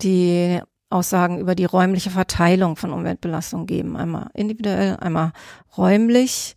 [0.00, 3.96] die Aussagen über die räumliche Verteilung von Umweltbelastung geben.
[3.96, 5.32] Einmal individuell, einmal
[5.76, 6.56] räumlich.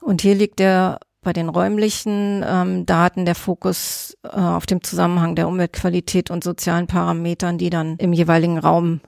[0.00, 5.36] Und hier liegt der bei den räumlichen ähm, Daten der Fokus äh, auf dem Zusammenhang
[5.36, 9.00] der Umweltqualität und sozialen Parametern, die dann im jeweiligen Raum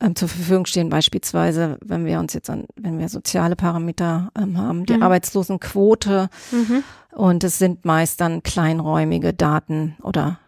[0.00, 0.88] ähm, zur Verfügung stehen.
[0.88, 5.02] Beispielsweise, wenn wir uns jetzt an, wenn wir soziale Parameter ähm, haben, die Mhm.
[5.02, 6.82] Arbeitslosenquote Mhm.
[7.12, 10.38] und es sind meist dann kleinräumige Daten oder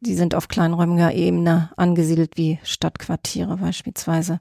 [0.00, 4.40] die sind auf kleinräumiger Ebene angesiedelt wie Stadtquartiere beispielsweise.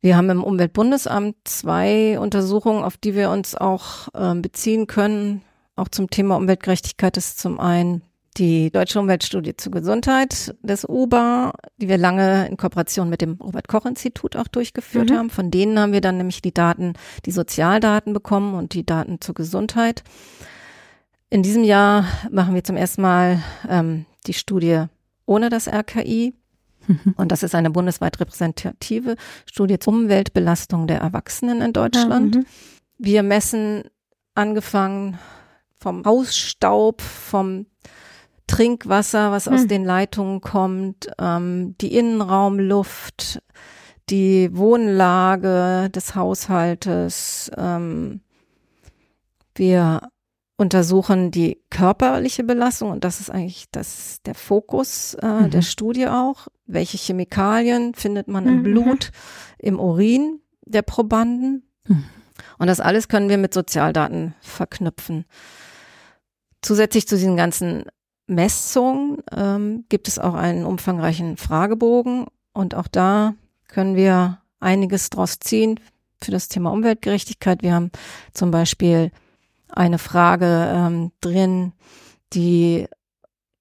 [0.00, 5.42] Wir haben im Umweltbundesamt zwei Untersuchungen, auf die wir uns auch ähm, beziehen können.
[5.76, 8.02] Auch zum Thema Umweltgerechtigkeit ist zum einen
[8.38, 14.36] die Deutsche Umweltstudie zur Gesundheit des UBA, die wir lange in Kooperation mit dem Robert-Koch-Institut
[14.36, 15.14] auch durchgeführt Mhm.
[15.16, 15.30] haben.
[15.30, 16.94] Von denen haben wir dann nämlich die Daten,
[17.26, 20.02] die Sozialdaten bekommen und die Daten zur Gesundheit.
[21.28, 24.84] In diesem Jahr machen wir zum ersten Mal ähm, die Studie
[25.26, 26.34] ohne das RKI.
[27.16, 29.14] Und das ist eine bundesweit repräsentative
[29.46, 32.34] Studie zur Umweltbelastung der Erwachsenen in Deutschland.
[32.34, 32.46] Mhm.
[32.98, 33.84] Wir messen
[34.34, 35.16] angefangen
[35.78, 37.66] vom Hausstaub, vom
[38.52, 39.68] Trinkwasser, was aus Hm.
[39.68, 43.40] den Leitungen kommt, ähm, die Innenraumluft,
[44.10, 47.50] die Wohnlage des Haushaltes.
[47.56, 48.20] Ähm,
[49.54, 50.08] wir
[50.58, 55.50] untersuchen die körperliche Belastung und das ist eigentlich das, der Fokus äh, Mhm.
[55.50, 56.48] der Studie auch.
[56.66, 58.62] Welche Chemikalien findet man im Mhm.
[58.62, 59.10] Blut,
[59.58, 61.64] im Urin der Probanden?
[61.88, 62.04] Mhm.
[62.58, 65.24] Und das alles können wir mit Sozialdaten verknüpfen.
[66.60, 67.84] Zusätzlich zu diesen ganzen
[68.34, 73.34] Messungen ähm, gibt es auch einen umfangreichen Fragebogen und auch da
[73.68, 75.80] können wir einiges draus ziehen
[76.22, 77.62] für das Thema Umweltgerechtigkeit.
[77.62, 77.90] Wir haben
[78.32, 79.10] zum Beispiel
[79.68, 81.72] eine Frage ähm, drin,
[82.32, 82.86] die,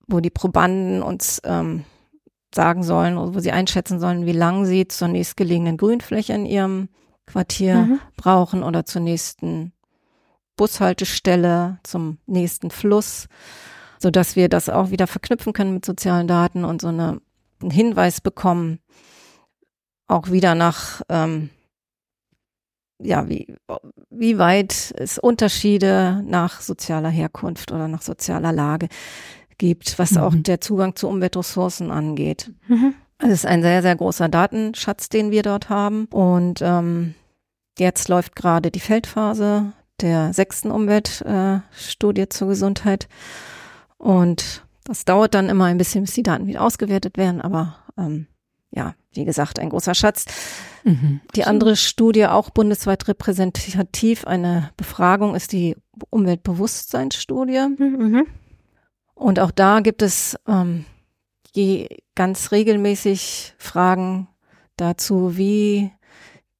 [0.08, 1.86] wo die Probanden uns ähm,
[2.54, 6.90] sagen sollen, oder wo sie einschätzen sollen, wie lang sie zur nächstgelegenen Grünfläche in ihrem
[7.26, 8.00] Quartier Mhm.
[8.18, 9.72] brauchen oder zur nächsten
[10.58, 13.28] Bushaltestelle, zum nächsten Fluss,
[14.02, 17.22] so dass wir das auch wieder verknüpfen können mit sozialen Daten und so eine,
[17.62, 18.80] einen Hinweis bekommen,
[20.08, 21.50] auch wieder nach, ähm,
[23.02, 23.56] ja, wie,
[24.10, 28.90] wie weit es Unterschiede nach sozialer Herkunft oder nach sozialer Lage
[29.58, 30.44] gibt, was auch Mhm.
[30.44, 32.52] der Zugang zu Umweltressourcen angeht.
[32.68, 32.96] Mhm.
[33.20, 36.06] Es ist ein sehr, sehr großer Datenschatz, den wir dort haben.
[36.06, 37.14] Und ähm,
[37.78, 43.08] jetzt läuft gerade die Feldphase der sechsten Umweltstudie äh, zur Gesundheit.
[44.02, 47.40] Und das dauert dann immer ein bisschen, bis die Daten wieder ausgewertet werden.
[47.40, 48.26] Aber ähm,
[48.72, 50.26] ja, wie gesagt, ein großer Schatz.
[50.84, 51.22] Mhm.
[51.36, 55.78] Die andere Studie, auch bundesweit repräsentativ, eine Befragung, ist die
[56.10, 57.68] Umweltbewusstseinsstudie.
[57.78, 58.26] Mhm.
[59.14, 60.86] Und auch da gibt es ähm,
[61.54, 64.30] je ganz regelmäßig Fragen
[64.78, 65.92] dazu, wie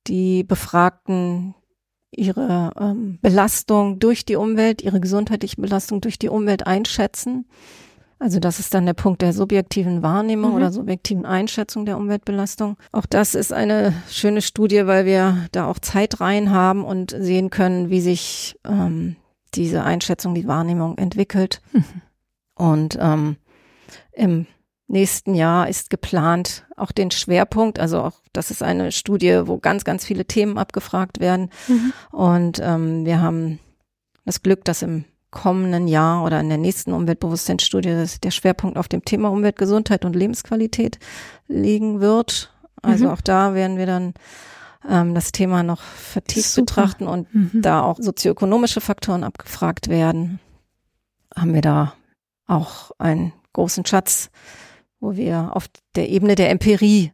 [0.06, 1.56] die Befragten
[2.12, 7.46] ihre ähm, Belastung durch die Umwelt, ihre gesundheitliche Belastung durch die Umwelt einschätzen.
[8.20, 10.58] Also das ist dann der Punkt der subjektiven Wahrnehmung Mhm.
[10.58, 12.78] oder subjektiven Einschätzung der Umweltbelastung.
[12.92, 17.90] Auch das ist eine schöne Studie, weil wir da auch Zeitreihen haben und sehen können,
[17.90, 19.16] wie sich ähm,
[19.56, 21.62] diese Einschätzung, die Wahrnehmung entwickelt.
[21.74, 21.84] Mhm.
[22.56, 23.38] Und ähm,
[24.14, 24.46] im
[24.92, 29.84] nächsten Jahr ist geplant, auch den Schwerpunkt, also auch das ist eine Studie, wo ganz,
[29.84, 31.50] ganz viele Themen abgefragt werden.
[31.68, 31.94] Mhm.
[32.12, 33.60] Und ähm, wir haben
[34.26, 39.06] das Glück, dass im kommenden Jahr oder in der nächsten Umweltbewusstseinsstudie der Schwerpunkt auf dem
[39.06, 41.00] Thema Umwelt, Gesundheit und Lebensqualität
[41.48, 42.54] liegen wird.
[42.82, 43.12] Also Mhm.
[43.12, 44.14] auch da werden wir dann
[44.90, 46.66] ähm, das Thema noch vertieft Super.
[46.66, 47.62] betrachten und Mhm.
[47.62, 50.40] da auch sozioökonomische Faktoren abgefragt werden,
[51.36, 51.94] haben wir da
[52.48, 54.32] auch einen großen Schatz,
[55.02, 57.12] wo wir auf der Ebene der Empirie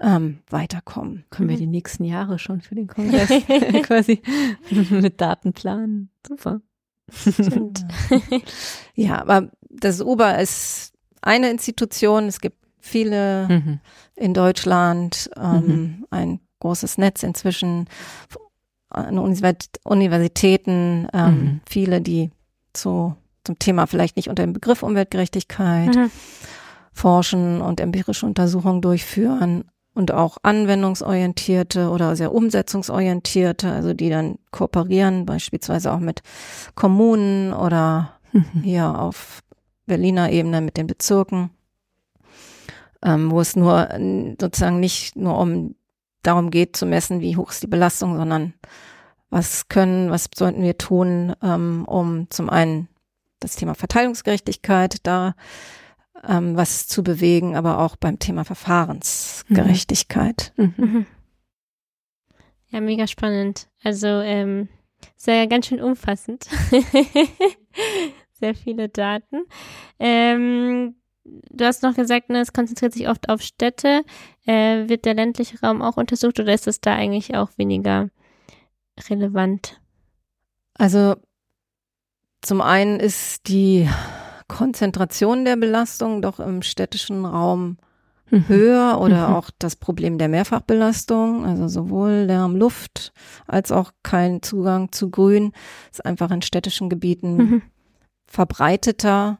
[0.00, 1.24] ähm, weiterkommen.
[1.30, 3.28] Können wir die nächsten Jahre schon für den Kongress
[3.82, 4.22] quasi
[4.90, 6.08] mit Daten planen.
[6.26, 6.60] Super.
[7.10, 7.84] Stimmt.
[8.94, 12.24] Ja, aber das Uber ist eine Institution.
[12.24, 13.80] Es gibt viele Mhm.
[14.14, 17.88] in Deutschland, ähm, ein großes Netz inzwischen
[18.88, 21.60] an Universität- Universitäten, ähm, Mhm.
[21.68, 22.30] viele, die
[22.72, 26.10] zu, zum Thema vielleicht nicht unter dem Begriff Umweltgerechtigkeit Mhm.
[26.96, 35.26] Forschen und empirische Untersuchungen durchführen und auch anwendungsorientierte oder sehr umsetzungsorientierte, also die dann kooperieren,
[35.26, 36.22] beispielsweise auch mit
[36.74, 38.62] Kommunen oder Mhm.
[38.62, 39.42] hier auf
[39.86, 41.50] Berliner Ebene mit den Bezirken,
[43.02, 43.88] ähm, wo es nur
[44.40, 45.74] sozusagen nicht nur um
[46.22, 48.54] darum geht zu messen, wie hoch ist die Belastung, sondern
[49.30, 52.88] was können, was sollten wir tun, ähm, um zum einen
[53.38, 55.34] das Thema Verteilungsgerechtigkeit da
[56.24, 60.52] ähm, was zu bewegen, aber auch beim Thema Verfahrensgerechtigkeit.
[60.56, 60.74] Mhm.
[60.76, 61.06] Mhm.
[62.68, 63.68] Ja, mega spannend.
[63.82, 64.68] Also ähm,
[65.16, 66.46] sehr ganz schön umfassend.
[68.32, 69.44] sehr viele Daten.
[69.98, 74.02] Ähm, du hast noch gesagt, ne, es konzentriert sich oft auf Städte.
[74.46, 78.10] Äh, wird der ländliche Raum auch untersucht oder ist es da eigentlich auch weniger
[79.08, 79.80] relevant?
[80.74, 81.16] Also
[82.42, 83.88] zum einen ist die
[84.48, 87.78] Konzentration der Belastung doch im städtischen Raum
[88.30, 88.48] Mhm.
[88.48, 89.34] höher oder Mhm.
[89.34, 93.12] auch das Problem der Mehrfachbelastung, also sowohl Lärm, Luft
[93.46, 95.52] als auch kein Zugang zu Grün,
[95.92, 97.62] ist einfach in städtischen Gebieten Mhm.
[98.26, 99.38] verbreiteter.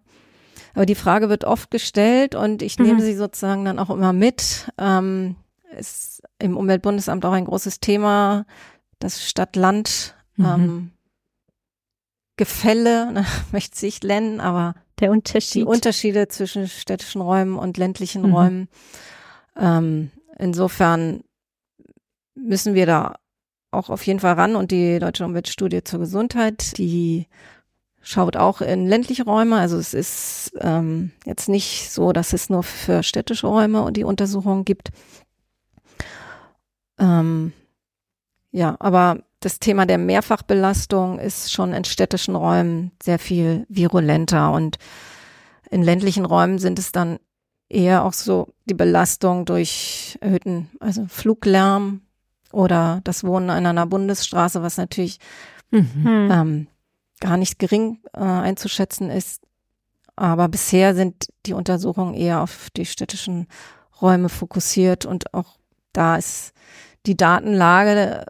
[0.75, 2.85] Aber die Frage wird oft gestellt und ich Mhm.
[2.87, 4.71] nehme sie sozusagen dann auch immer mit.
[4.79, 5.35] Ähm,
[5.77, 8.47] ist im Umweltbundesamt auch ein großes Thema,
[9.01, 10.45] das Stadt-Land Mhm.
[10.47, 10.91] ähm,
[12.37, 15.67] Gefälle, ne, möchte ich nennen, aber Der die Unterschied.
[15.67, 18.35] Unterschiede zwischen städtischen Räumen und ländlichen Mhm.
[18.35, 18.69] Räumen.
[19.57, 21.23] Ähm, insofern
[22.35, 23.17] müssen wir da
[23.71, 27.27] auch auf jeden Fall ran und die Deutsche Umweltstudie zur Gesundheit, die
[28.01, 29.57] schaut auch in ländliche Räume.
[29.59, 34.05] Also es ist ähm, jetzt nicht so, dass es nur für städtische Räume und die
[34.05, 34.91] Untersuchungen gibt.
[36.99, 37.53] Ähm,
[38.53, 44.79] ja, aber das Thema der Mehrfachbelastung ist schon in städtischen Räumen sehr viel virulenter und
[45.71, 47.19] in ländlichen Räumen sind es dann
[47.69, 52.03] eher auch so die Belastung durch erhöhten, also Fluglärm
[52.53, 55.19] oder das Wohnen an einer Bundesstraße, was natürlich
[55.71, 56.29] mhm.
[56.31, 56.67] ähm,
[57.21, 59.43] gar nicht gering äh, einzuschätzen ist.
[60.15, 63.49] Aber bisher sind die Untersuchungen eher auf die städtischen
[64.01, 65.57] Räume fokussiert und auch
[65.93, 66.53] da ist
[67.07, 68.25] die Datenlage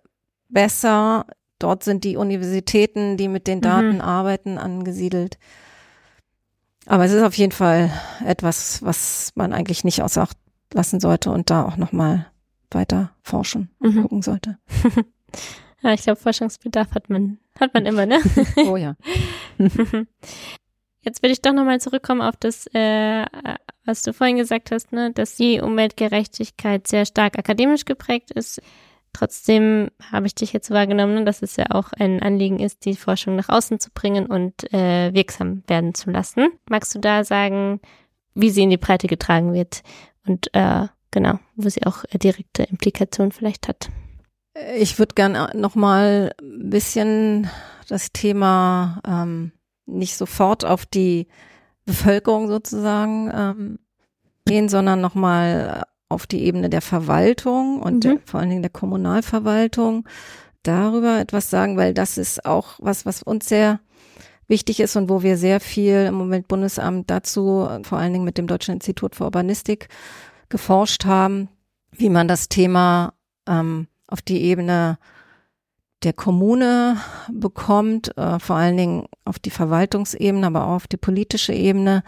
[0.49, 1.27] besser.
[1.59, 4.01] Dort sind die Universitäten, die mit den Daten mhm.
[4.01, 5.39] arbeiten, angesiedelt.
[6.87, 7.91] Aber es ist auf jeden Fall
[8.25, 10.39] etwas, was man eigentlich nicht außer Acht
[10.73, 12.27] lassen sollte und da auch nochmal
[12.71, 14.03] weiter forschen und mhm.
[14.03, 14.59] gucken sollte.
[15.83, 18.21] ja, ich glaube, Forschungsbedarf hat man, hat man immer, ne?
[18.69, 18.97] oh ja.
[21.03, 23.25] Jetzt will ich doch nochmal zurückkommen auf das, äh,
[23.85, 28.61] was du vorhin gesagt hast, ne, dass die Umweltgerechtigkeit sehr stark akademisch geprägt ist.
[29.17, 33.35] Trotzdem habe ich dich jetzt wahrgenommen, dass es ja auch ein Anliegen ist, die Forschung
[33.35, 36.49] nach außen zu bringen und äh, wirksam werden zu lassen.
[36.69, 37.81] Magst du da sagen,
[38.35, 39.83] wie sie in die Breite getragen wird
[40.27, 43.89] und äh, genau, wo sie auch direkte Implikationen vielleicht hat?
[44.77, 47.49] Ich würde gerne noch mal ein bisschen
[47.89, 49.53] das Thema ähm,
[49.87, 51.27] nicht sofort auf die
[51.87, 53.79] Bevölkerung sozusagen ähm,
[54.45, 58.01] gehen, sondern noch mal auf die Ebene der Verwaltung und mhm.
[58.01, 60.07] der, vor allen Dingen der Kommunalverwaltung
[60.63, 63.81] darüber etwas sagen, weil das ist auch was, was uns sehr
[64.49, 68.39] wichtig ist und wo wir sehr viel im Moment Bundesamt dazu, vor allen Dingen mit
[68.39, 69.89] dem Deutschen Institut für Urbanistik,
[70.49, 71.49] geforscht haben,
[71.91, 73.15] wie man das Thema
[73.49, 74.99] ähm, auf die Ebene
[76.03, 76.99] der Kommune
[77.33, 82.05] bekommt, äh, vor allen Dingen auf die Verwaltungsebene, aber auch auf die politische Ebene,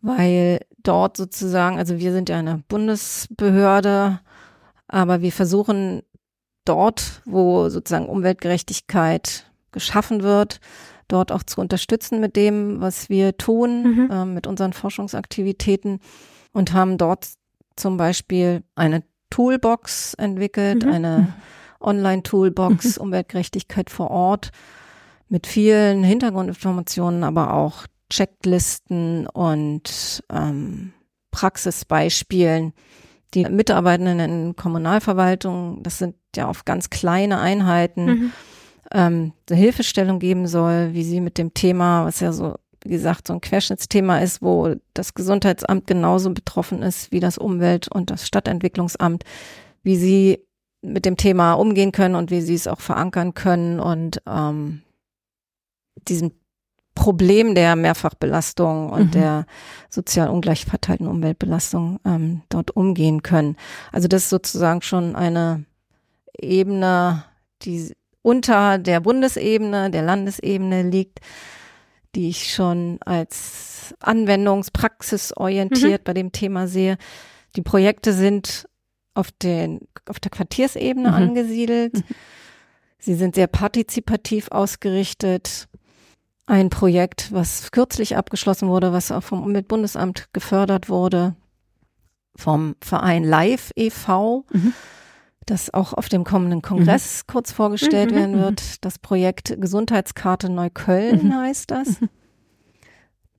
[0.00, 4.20] weil dort sozusagen, also wir sind ja eine Bundesbehörde,
[4.88, 6.02] aber wir versuchen
[6.64, 10.60] dort, wo sozusagen Umweltgerechtigkeit geschaffen wird,
[11.08, 14.10] dort auch zu unterstützen mit dem, was wir tun, mhm.
[14.10, 16.00] äh, mit unseren Forschungsaktivitäten
[16.52, 17.28] und haben dort
[17.76, 20.92] zum Beispiel eine Toolbox entwickelt, mhm.
[20.92, 21.34] eine.
[21.80, 23.02] Online-Toolbox, mhm.
[23.02, 24.50] Umweltgerechtigkeit vor Ort
[25.28, 30.92] mit vielen Hintergrundinformationen, aber auch Checklisten und ähm,
[31.30, 32.72] Praxisbeispielen.
[33.34, 38.32] Die Mitarbeitenden in Kommunalverwaltung, das sind ja auf ganz kleine Einheiten, mhm.
[38.92, 42.54] ähm, eine Hilfestellung geben soll, wie sie mit dem Thema, was ja so,
[42.84, 47.88] wie gesagt, so ein Querschnittsthema ist, wo das Gesundheitsamt genauso betroffen ist wie das Umwelt-
[47.88, 49.24] und das Stadtentwicklungsamt,
[49.82, 50.46] wie sie
[50.82, 54.82] mit dem Thema umgehen können und wie sie es auch verankern können und ähm,
[56.08, 56.32] diesen
[56.96, 59.10] Problem der Mehrfachbelastung und mhm.
[59.12, 59.46] der
[59.90, 63.56] sozial ungleich verteilten Umweltbelastung ähm, dort umgehen können.
[63.92, 65.64] Also das ist sozusagen schon eine
[66.36, 67.24] Ebene,
[67.62, 67.92] die
[68.22, 71.20] unter der Bundesebene, der Landesebene liegt,
[72.16, 76.04] die ich schon als anwendungspraxisorientiert mhm.
[76.04, 76.96] bei dem Thema sehe.
[77.56, 78.66] Die Projekte sind
[79.14, 81.14] auf, den, auf der Quartiersebene mhm.
[81.14, 81.94] angesiedelt.
[81.94, 82.04] Mhm.
[82.98, 85.68] Sie sind sehr partizipativ ausgerichtet
[86.46, 91.34] ein Projekt, was kürzlich abgeschlossen wurde, was auch vom Umweltbundesamt gefördert wurde,
[92.36, 94.72] vom Verein Live e.V., mhm.
[95.44, 97.32] das auch auf dem kommenden Kongress mhm.
[97.32, 98.16] kurz vorgestellt mhm.
[98.16, 98.62] werden mhm, wird.
[98.62, 98.76] Mhm.
[98.80, 101.36] Das Projekt Gesundheitskarte Neukölln mhm.
[101.36, 101.96] heißt das.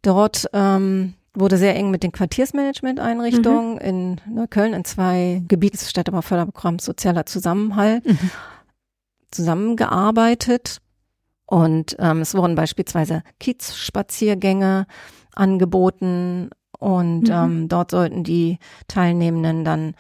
[0.02, 8.04] Dort ähm, wurde sehr eng mit den Quartiersmanagement-Einrichtungen in Neukölln in zwei Gebietsstädtebauförderprogramms Sozialer Zusammenhalt
[9.32, 10.82] zusammengearbeitet.
[11.48, 14.86] Und ähm, es wurden beispielsweise Kiezspaziergänge
[15.34, 17.32] angeboten und mhm.
[17.32, 19.96] ähm, dort sollten die Teilnehmenden dann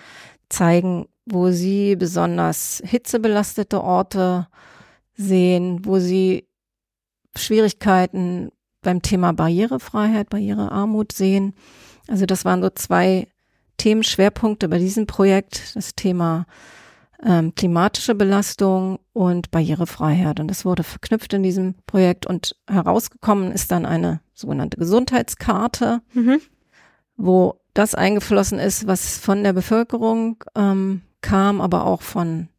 [0.49, 4.47] zeigen, wo sie besonders hitzebelastete Orte
[5.15, 6.47] sehen, wo sie
[7.35, 11.53] Schwierigkeiten beim Thema Barrierefreiheit, Barrierearmut sehen.
[12.07, 13.27] Also das waren so zwei
[13.77, 15.75] Themenschwerpunkte bei diesem Projekt.
[15.75, 16.45] Das Thema
[17.24, 20.39] ähm, klimatische Belastung und Barrierefreiheit.
[20.39, 26.39] Und das wurde verknüpft in diesem Projekt und herausgekommen ist dann eine sogenannte Gesundheitskarte, mhm.
[27.15, 32.49] wo das eingeflossen ist, was von der Bevölkerung ähm, kam, aber auch von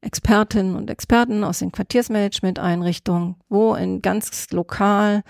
[0.00, 5.22] Expertinnen und Experten aus den Quartiersmanagement-Einrichtungen, wo in ganz lokal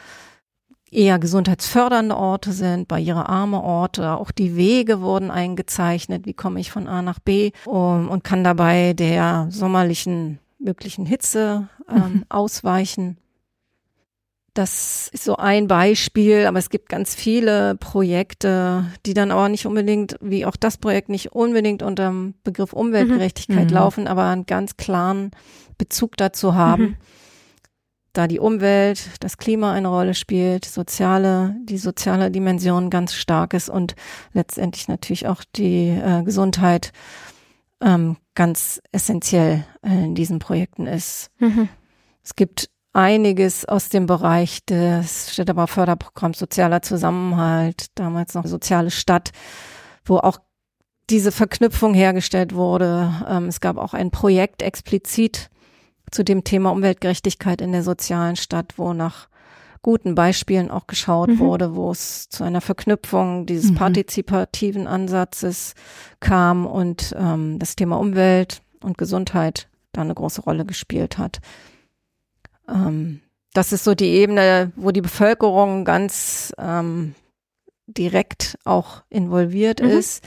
[0.94, 4.12] eher gesundheitsfördernde Orte sind, barrierearme Orte.
[4.12, 6.26] Auch die Wege wurden eingezeichnet.
[6.26, 11.68] Wie komme ich von A nach B um, und kann dabei der sommerlichen möglichen Hitze
[11.88, 12.24] ähm, mhm.
[12.28, 13.18] ausweichen.
[14.54, 19.66] Das ist so ein Beispiel, aber es gibt ganz viele Projekte, die dann aber nicht
[19.66, 23.74] unbedingt, wie auch das Projekt, nicht unbedingt unter dem Begriff Umweltgerechtigkeit mhm.
[23.74, 25.32] laufen, aber einen ganz klaren
[25.76, 26.82] Bezug dazu haben.
[26.82, 26.96] Mhm.
[28.14, 33.68] Da die Umwelt, das Klima eine Rolle spielt, soziale, die soziale Dimension ganz stark ist
[33.68, 33.94] und
[34.32, 36.92] letztendlich natürlich auch die äh, Gesundheit
[37.82, 41.30] ähm, ganz essentiell in diesen Projekten ist.
[41.38, 41.68] Mhm.
[42.22, 49.32] Es gibt einiges aus dem Bereich des Städtebauförderprogramms Sozialer Zusammenhalt, damals noch Soziale Stadt,
[50.04, 50.38] wo auch
[51.10, 53.12] diese Verknüpfung hergestellt wurde.
[53.28, 55.50] Ähm, es gab auch ein Projekt explizit
[56.14, 59.28] zu dem Thema Umweltgerechtigkeit in der sozialen Stadt, wo nach
[59.82, 61.38] guten Beispielen auch geschaut mhm.
[61.40, 63.74] wurde, wo es zu einer Verknüpfung dieses mhm.
[63.74, 65.74] partizipativen Ansatzes
[66.20, 71.40] kam und ähm, das Thema Umwelt und Gesundheit da eine große Rolle gespielt hat.
[72.68, 73.20] Ähm,
[73.52, 77.14] das ist so die Ebene, wo die Bevölkerung ganz ähm,
[77.86, 79.90] direkt auch involviert mhm.
[79.90, 80.24] ist.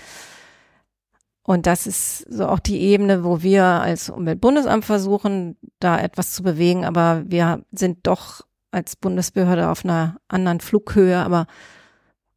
[1.48, 6.44] Und das ist so auch die Ebene, wo wir als Umweltbundesamt versuchen, da etwas zu
[6.44, 6.84] bewegen.
[6.84, 8.42] Aber wir sind doch
[8.72, 11.18] als Bundesbehörde auf einer anderen Flughöhe.
[11.18, 11.48] Aber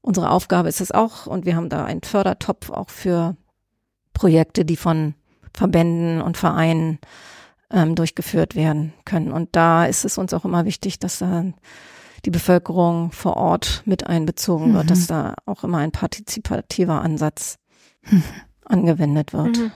[0.01, 1.27] unsere Aufgabe ist es auch.
[1.27, 3.37] Und wir haben da einen Fördertopf auch für
[4.13, 5.15] Projekte, die von
[5.53, 7.01] Verbänden und Vereinen
[7.73, 9.33] ähm, durchgeführt werden können.
[9.33, 11.47] Und da ist es uns auch immer wichtig, dass da
[12.25, 14.89] die Bevölkerung vor Ort mit einbezogen wird, mhm.
[14.89, 17.59] dass da auch immer ein partizipativer Ansatz
[18.09, 18.23] mhm.
[18.71, 19.59] Angewendet wird.
[19.59, 19.73] Mhm.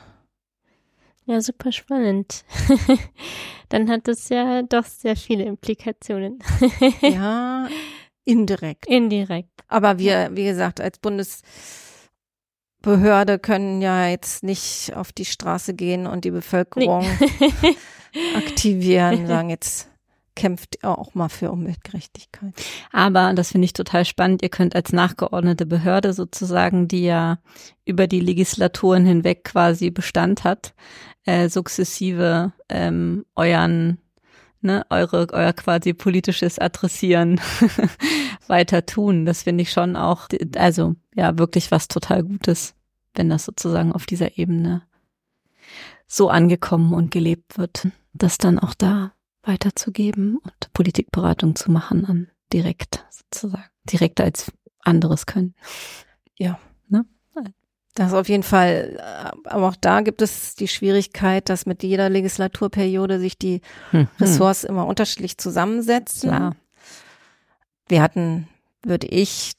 [1.27, 2.45] Ja, super spannend.
[3.71, 6.39] Dann hat das ja doch sehr viele Implikationen.
[7.01, 7.67] ja,
[8.25, 8.87] indirekt.
[8.87, 9.65] Indirekt.
[9.69, 11.43] Aber wir, wie gesagt, als Bundes
[12.83, 17.77] Behörde können ja jetzt nicht auf die Straße gehen und die Bevölkerung nee.
[18.37, 19.91] aktivieren, sagen jetzt
[20.35, 22.53] kämpft auch mal für Umweltgerechtigkeit.
[22.93, 27.39] Aber, das finde ich total spannend, ihr könnt als nachgeordnete Behörde sozusagen, die ja
[27.85, 30.75] über die Legislaturen hinweg quasi Bestand hat,
[31.25, 33.99] äh, sukzessive ähm, euren,
[34.61, 37.41] ne, eure, euer quasi politisches Adressieren
[38.47, 39.27] weiter tun.
[39.27, 42.75] Das finde ich schon auch, also ja, wirklich was total Gutes,
[43.15, 44.83] wenn das sozusagen auf dieser Ebene
[46.07, 49.13] so angekommen und gelebt wird, das dann auch da
[49.45, 55.55] weiterzugeben und Politikberatung zu machen an direkt sozusagen, direkter als anderes können.
[56.37, 56.59] Ja.
[56.89, 57.05] Ne?
[57.95, 59.01] Das auf jeden Fall.
[59.45, 64.65] Aber auch da gibt es die Schwierigkeit, dass mit jeder Legislaturperiode sich die hm, Ressorts
[64.65, 66.31] immer unterschiedlich zusammensetzen.
[66.31, 66.57] Klar.
[67.89, 68.49] Wir hatten,
[68.83, 69.53] würde ich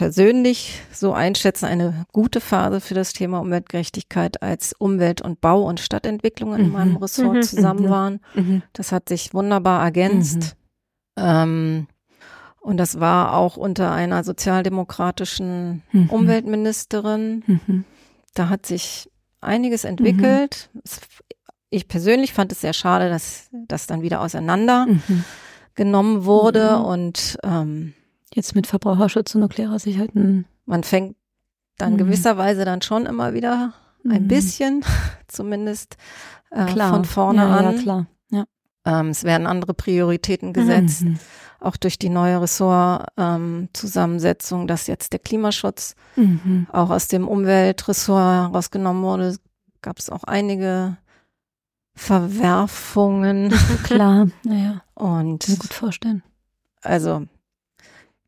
[0.00, 5.78] persönlich so einschätzen, eine gute Phase für das Thema Umweltgerechtigkeit, als Umwelt- und Bau- und
[5.78, 6.72] Stadtentwicklung in mhm.
[6.72, 7.42] meinem Ressort mhm.
[7.42, 7.90] zusammen mhm.
[7.90, 8.20] waren.
[8.34, 8.62] Mhm.
[8.72, 10.56] Das hat sich wunderbar ergänzt.
[11.18, 11.22] Mhm.
[11.22, 11.86] Ähm,
[12.60, 16.08] und das war auch unter einer sozialdemokratischen mhm.
[16.08, 17.84] Umweltministerin.
[18.32, 19.10] Da hat sich
[19.42, 20.70] einiges entwickelt.
[21.68, 24.86] Ich persönlich fand es sehr schade, dass das dann wieder auseinander
[25.74, 27.92] genommen wurde und ähm,
[28.34, 30.14] Jetzt mit Verbraucherschutz und nuklearer Sicherheit.
[30.14, 30.44] Hm.
[30.66, 31.16] Man fängt
[31.78, 31.98] dann mhm.
[31.98, 33.74] gewisserweise dann schon immer wieder
[34.04, 34.28] ein mhm.
[34.28, 34.84] bisschen,
[35.28, 35.96] zumindest
[36.50, 37.76] äh, von vorne ja, an.
[37.76, 38.06] Ja, klar.
[38.30, 38.44] Ja.
[38.84, 41.18] Ähm, es werden andere Prioritäten gesetzt, mhm.
[41.58, 46.66] auch durch die neue Ressortzusammensetzung, ähm, dass jetzt der Klimaschutz mhm.
[46.72, 49.36] auch aus dem Umweltressort rausgenommen wurde,
[49.82, 50.96] gab es auch einige
[51.94, 53.52] Verwerfungen.
[53.84, 54.82] Klar, naja.
[54.94, 56.22] Und mir gut vorstellen.
[56.82, 57.26] Also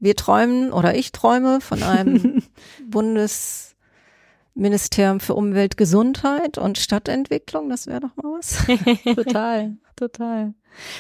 [0.03, 2.43] wir träumen oder ich träume von einem
[2.91, 7.71] Bundesministerium für Umwelt, Gesundheit und Stadtentwicklung.
[7.71, 8.67] Das wäre doch mal was.
[9.15, 10.55] total, total.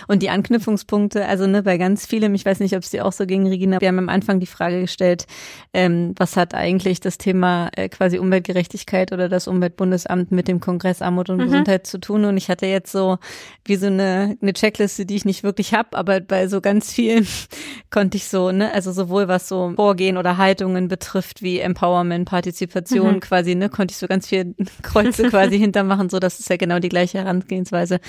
[0.06, 3.12] Und die Anknüpfungspunkte, also ne, bei ganz vielem, ich weiß nicht, ob es dir auch
[3.12, 5.26] so ging, Regina, wir haben am Anfang die Frage gestellt,
[5.72, 11.02] ähm, was hat eigentlich das Thema äh, quasi Umweltgerechtigkeit oder das Umweltbundesamt mit dem Kongress
[11.02, 11.44] Armut und mhm.
[11.44, 12.24] Gesundheit zu tun?
[12.24, 13.18] Und ich hatte jetzt so
[13.64, 17.26] wie so eine, eine Checkliste, die ich nicht wirklich habe, aber bei so ganz vielen
[17.90, 23.14] konnte ich so, ne, also sowohl was so Vorgehen oder Haltungen betrifft, wie Empowerment, Partizipation,
[23.14, 23.20] mhm.
[23.20, 26.78] quasi, ne, konnte ich so ganz viel Kreuze quasi hintermachen, so das ist ja genau
[26.78, 28.00] die gleiche Herangehensweise,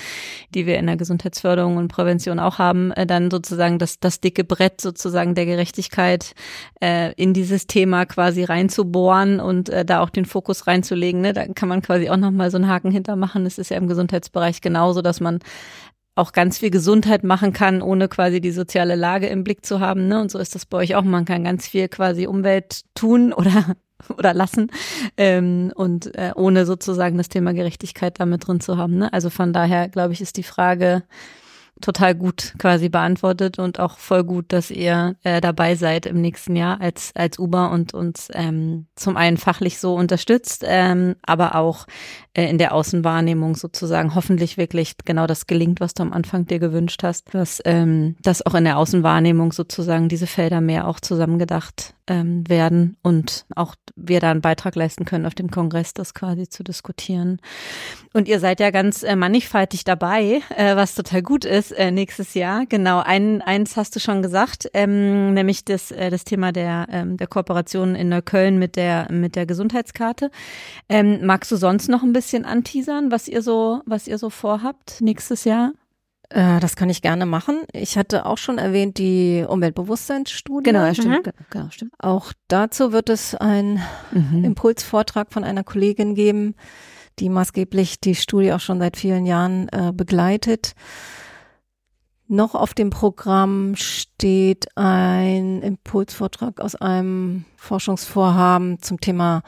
[0.54, 4.20] die wir in der Gesundheitsförderung Förderung und Prävention auch haben, äh, dann sozusagen das, das
[4.20, 6.34] dicke Brett sozusagen der Gerechtigkeit
[6.80, 11.20] äh, in dieses Thema quasi reinzubohren und äh, da auch den Fokus reinzulegen.
[11.20, 11.32] Ne?
[11.32, 13.46] Da kann man quasi auch nochmal so einen Haken hintermachen.
[13.46, 15.40] Es ist ja im Gesundheitsbereich genauso, dass man
[16.16, 20.06] auch ganz viel Gesundheit machen kann, ohne quasi die soziale Lage im Blick zu haben.
[20.06, 20.20] Ne?
[20.20, 21.02] Und so ist das bei euch auch.
[21.02, 23.76] Man kann ganz viel quasi Umwelt tun oder
[24.18, 24.70] oder lassen
[25.16, 28.98] ähm, und äh, ohne sozusagen das Thema Gerechtigkeit damit drin zu haben.
[28.98, 29.12] Ne?
[29.12, 31.02] Also von daher glaube ich, ist die Frage,
[31.80, 36.56] total gut quasi beantwortet und auch voll gut, dass ihr äh, dabei seid im nächsten
[36.56, 41.86] Jahr als als Uber und uns ähm, zum einen fachlich so unterstützt, ähm, aber auch
[42.34, 46.58] äh, in der Außenwahrnehmung sozusagen hoffentlich wirklich genau das gelingt, was du am Anfang dir
[46.58, 51.94] gewünscht hast, dass ähm, dass auch in der Außenwahrnehmung sozusagen diese Felder mehr auch zusammengedacht
[52.06, 56.48] ähm, werden und auch wir da einen Beitrag leisten können, auf dem Kongress das quasi
[56.48, 57.40] zu diskutieren.
[58.12, 62.34] Und ihr seid ja ganz äh, mannigfaltig dabei, äh, was total gut ist äh, nächstes
[62.34, 62.66] Jahr.
[62.66, 67.16] Genau, ein, eins hast du schon gesagt, ähm, nämlich das, äh, das Thema der, ähm,
[67.16, 70.30] der Kooperation in Neukölln mit der, mit der Gesundheitskarte.
[70.88, 75.00] Ähm, magst du sonst noch ein bisschen anteasern, was ihr so, was ihr so vorhabt
[75.00, 75.72] nächstes Jahr?
[76.30, 77.62] Äh, das kann ich gerne machen.
[77.72, 80.64] Ich hatte auch schon erwähnt die Umweltbewusstseinsstudie.
[80.64, 81.26] Genau, ja, stimmt.
[81.26, 81.32] Mhm.
[81.50, 81.92] Genau, stimmt.
[81.98, 84.44] Auch dazu wird es einen mhm.
[84.44, 86.54] Impulsvortrag von einer Kollegin geben,
[87.18, 90.74] die maßgeblich die Studie auch schon seit vielen Jahren äh, begleitet.
[92.26, 99.42] Noch auf dem Programm steht ein Impulsvortrag aus einem Forschungsvorhaben zum Thema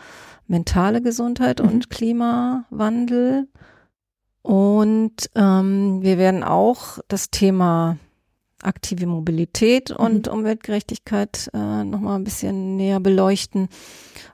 [0.47, 1.68] mentale Gesundheit mhm.
[1.68, 3.49] und Klimawandel.
[4.43, 7.97] Und ähm, wir werden auch das Thema
[8.62, 10.33] aktive Mobilität und mhm.
[10.33, 13.68] Umweltgerechtigkeit äh, nochmal ein bisschen näher beleuchten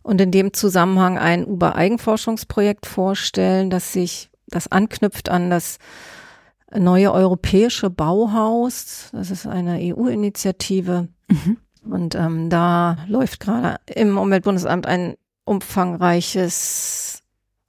[0.03, 5.79] und in dem Zusammenhang ein Uber-Eigenforschungsprojekt vorstellen, das sich, das anknüpft an das
[6.79, 9.09] neue europäische Bauhaus.
[9.13, 11.09] Das ist eine EU-Initiative.
[11.29, 11.57] Mhm.
[11.85, 17.23] Und ähm, da läuft gerade im Umweltbundesamt ein umfangreiches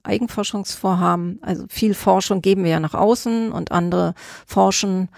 [0.04, 1.40] Eigenforschungsvorhaben.
[1.42, 4.14] Also viel Forschung geben wir ja nach außen und andere
[4.46, 5.08] forschen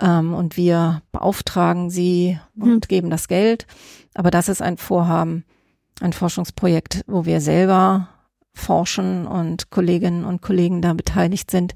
[0.00, 2.80] ähm, und wir beauftragen sie und mhm.
[2.80, 3.66] geben das Geld.
[4.14, 5.44] Aber das ist ein Vorhaben,
[6.00, 8.08] ein Forschungsprojekt, wo wir selber
[8.52, 11.74] forschen und Kolleginnen und Kollegen da beteiligt sind.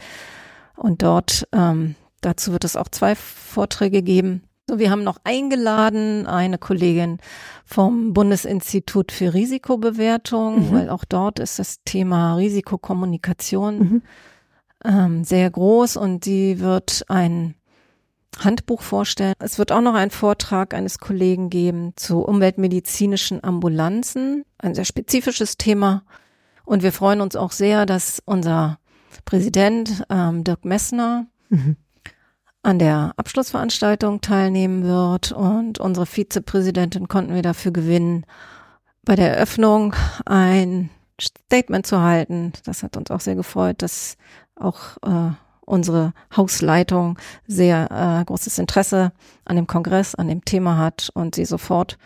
[0.81, 4.45] Und dort, ähm, dazu wird es auch zwei Vorträge geben.
[4.73, 7.19] Wir haben noch eingeladen eine Kollegin
[7.67, 10.73] vom Bundesinstitut für Risikobewertung, mhm.
[10.73, 14.03] weil auch dort ist das Thema Risikokommunikation mhm.
[14.85, 17.57] ähm, sehr groß und sie wird ein
[18.39, 19.35] Handbuch vorstellen.
[19.39, 25.59] Es wird auch noch einen Vortrag eines Kollegen geben zu umweltmedizinischen Ambulanzen, ein sehr spezifisches
[25.59, 26.05] Thema.
[26.65, 28.80] Und wir freuen uns auch sehr, dass unser
[29.25, 31.77] Präsident ähm, Dirk Messner mhm
[32.63, 38.27] an der Abschlussveranstaltung teilnehmen wird und unsere Vizepräsidentin konnten wir dafür gewinnen,
[39.03, 39.95] bei der Eröffnung
[40.27, 40.91] ein
[41.21, 42.53] Statement zu halten.
[42.65, 44.17] Das hat uns auch sehr gefreut, dass
[44.57, 45.33] auch äh,
[45.65, 49.13] unsere Hausleitung sehr äh, großes Interesse
[49.45, 51.97] an dem Kongress, an dem Thema hat und sie sofort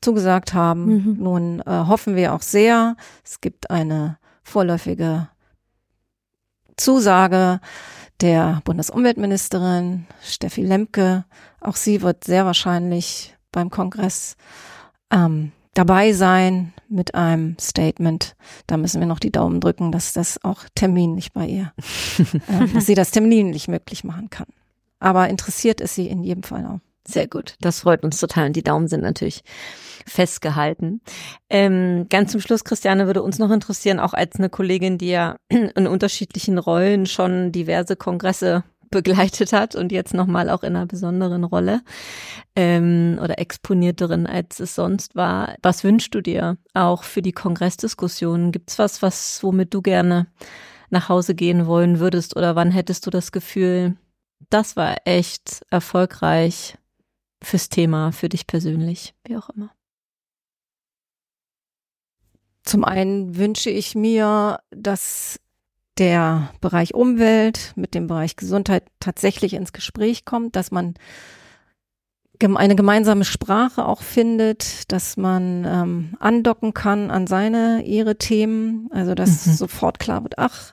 [0.00, 0.86] zugesagt haben.
[0.86, 1.16] Mhm.
[1.18, 5.28] Nun äh, hoffen wir auch sehr, es gibt eine vorläufige
[6.78, 7.60] Zusage,
[8.20, 11.24] der Bundesumweltministerin Steffi Lemke.
[11.60, 14.36] Auch sie wird sehr wahrscheinlich beim Kongress
[15.10, 18.34] ähm, dabei sein mit einem Statement.
[18.66, 21.72] Da müssen wir noch die Daumen drücken, dass das auch terminlich bei ihr,
[22.18, 24.48] äh, dass sie das terminlich möglich machen kann.
[24.98, 26.80] Aber interessiert ist sie in jedem Fall auch.
[27.06, 27.54] Sehr gut.
[27.60, 28.48] Das freut uns total.
[28.48, 29.42] Und die Daumen sind natürlich
[30.06, 31.00] festgehalten.
[31.50, 35.36] Ähm, ganz zum Schluss, Christiane, würde uns noch interessieren, auch als eine Kollegin, die ja
[35.48, 41.44] in unterschiedlichen Rollen schon diverse Kongresse begleitet hat und jetzt nochmal auch in einer besonderen
[41.44, 41.82] Rolle
[42.56, 45.56] ähm, oder exponierteren, als es sonst war.
[45.62, 48.50] Was wünschst du dir auch für die Kongressdiskussionen?
[48.50, 50.26] Gibt's was, was womit du gerne
[50.88, 53.96] nach Hause gehen wollen würdest oder wann hättest du das Gefühl,
[54.48, 56.77] das war echt erfolgreich?
[57.42, 59.70] Fürs Thema, für dich persönlich, wie auch immer?
[62.64, 65.40] Zum einen wünsche ich mir, dass
[65.96, 70.94] der Bereich Umwelt mit dem Bereich Gesundheit tatsächlich ins Gespräch kommt, dass man
[72.40, 79.14] eine gemeinsame Sprache auch findet, dass man ähm, andocken kann an seine, ihre Themen, also
[79.14, 79.52] dass mhm.
[79.52, 80.72] sofort klar wird, ach,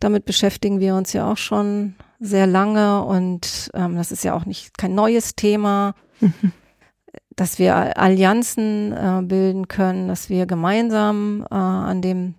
[0.00, 4.44] damit beschäftigen wir uns ja auch schon sehr lange und ähm, das ist ja auch
[4.44, 5.94] nicht kein neues Thema.
[6.20, 6.52] Mhm.
[7.36, 12.34] Dass wir Allianzen äh, bilden können, dass wir gemeinsam äh, an dem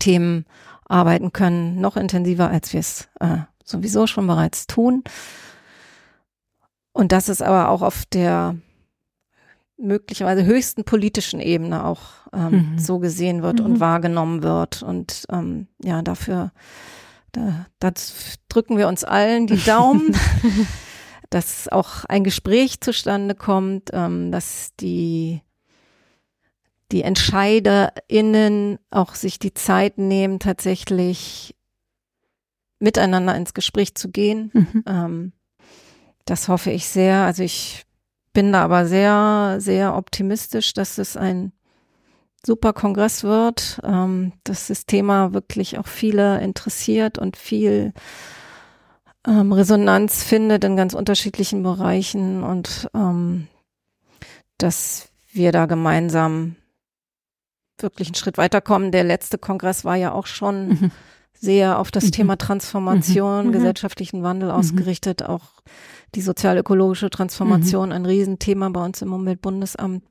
[0.00, 0.46] Themen
[0.88, 5.04] arbeiten können, noch intensiver, als wir es äh, sowieso schon bereits tun.
[6.90, 8.56] Und dass es aber auch auf der
[9.78, 12.00] möglicherweise höchsten politischen Ebene auch
[12.32, 12.78] ähm, mhm.
[12.78, 13.66] so gesehen wird mhm.
[13.66, 14.82] und wahrgenommen wird.
[14.82, 16.50] Und ähm, ja, dafür
[17.32, 17.92] da, da
[18.48, 20.16] drücken wir uns allen die Daumen.
[21.30, 25.42] Dass auch ein Gespräch zustande kommt, ähm, dass die
[26.92, 31.56] die EntscheiderInnen auch sich die Zeit nehmen, tatsächlich
[32.78, 34.50] miteinander ins Gespräch zu gehen.
[34.52, 34.84] Mhm.
[34.86, 35.32] Ähm,
[36.26, 37.24] das hoffe ich sehr.
[37.24, 37.84] Also ich
[38.32, 41.52] bin da aber sehr, sehr optimistisch, dass es ein
[42.44, 47.92] super Kongress wird, ähm, dass das Thema wirklich auch viele interessiert und viel
[49.26, 53.48] ähm, Resonanz findet in ganz unterschiedlichen Bereichen und ähm,
[54.58, 56.56] dass wir da gemeinsam
[57.78, 58.92] wirklich einen Schritt weiterkommen.
[58.92, 60.90] Der letzte Kongress war ja auch schon mhm.
[61.38, 62.12] sehr auf das mhm.
[62.12, 63.48] Thema Transformation, mhm.
[63.48, 63.52] mhm.
[63.52, 64.54] gesellschaftlichen Wandel mhm.
[64.54, 65.44] ausgerichtet, auch
[66.14, 70.02] die sozial-ökologische Transformation, ein Riesenthema bei uns im Umweltbundesamt.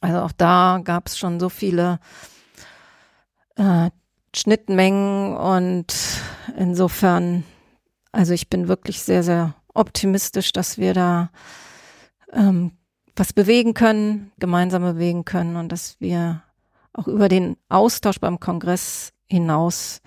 [0.00, 1.98] Also auch da gab es schon so viele
[3.56, 3.90] äh,
[4.34, 5.94] Schnittmengen und
[6.56, 7.44] insofern,
[8.14, 11.30] also ich bin wirklich sehr, sehr optimistisch, dass wir da
[12.32, 12.70] ähm,
[13.16, 16.42] was bewegen können, gemeinsam bewegen können und dass wir
[16.92, 20.00] auch über den Austausch beim Kongress hinaus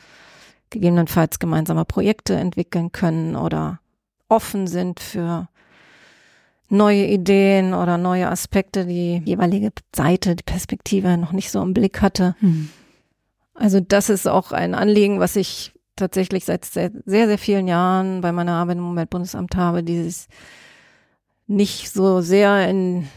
[0.69, 3.79] gegebenenfalls gemeinsame Projekte entwickeln können oder
[4.29, 5.49] offen sind für
[6.69, 12.01] neue Ideen oder neue Aspekte, die jeweilige Seite, die Perspektive noch nicht so im Blick
[12.01, 12.35] hatte.
[12.39, 12.69] Hm.
[13.53, 18.31] Also das ist auch ein Anliegen, was ich tatsächlich seit sehr, sehr vielen Jahren bei
[18.31, 20.27] meiner Arbeit im Umweltbundesamt habe, dieses
[21.47, 23.07] nicht so sehr in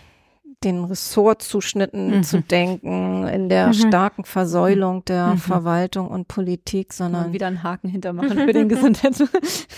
[0.63, 2.23] den Ressortzuschnitten mhm.
[2.23, 3.73] zu denken, in der mhm.
[3.73, 5.39] starken Versäulung der mhm.
[5.39, 9.23] Verwaltung und Politik, sondern und wieder einen Haken hintermachen für den Gesundheits.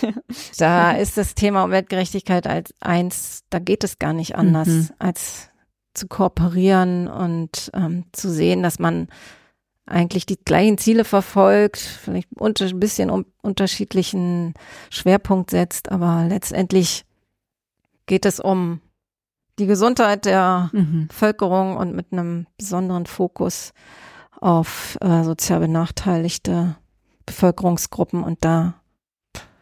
[0.57, 4.89] da ist das Thema Umweltgerechtigkeit als eins, da geht es gar nicht anders, mhm.
[4.99, 5.49] als
[5.93, 9.07] zu kooperieren und ähm, zu sehen, dass man
[9.85, 14.53] eigentlich die gleichen Ziele verfolgt, vielleicht unter, ein bisschen um, unterschiedlichen
[14.89, 17.05] Schwerpunkt setzt, aber letztendlich
[18.05, 18.81] geht es um
[19.59, 21.07] die Gesundheit der mhm.
[21.07, 23.73] Bevölkerung und mit einem besonderen Fokus
[24.39, 26.75] auf äh, sozial benachteiligte
[27.25, 28.75] Bevölkerungsgruppen und da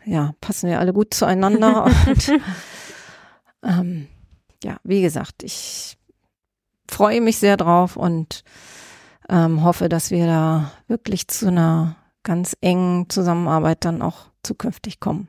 [0.05, 2.31] ja passen wir alle gut zueinander und
[3.63, 4.07] ähm,
[4.63, 5.97] ja wie gesagt ich
[6.89, 8.43] freue mich sehr drauf und
[9.31, 15.27] ähm, hoffe, dass wir da wirklich zu einer ganz engen Zusammenarbeit dann auch zukünftig kommen.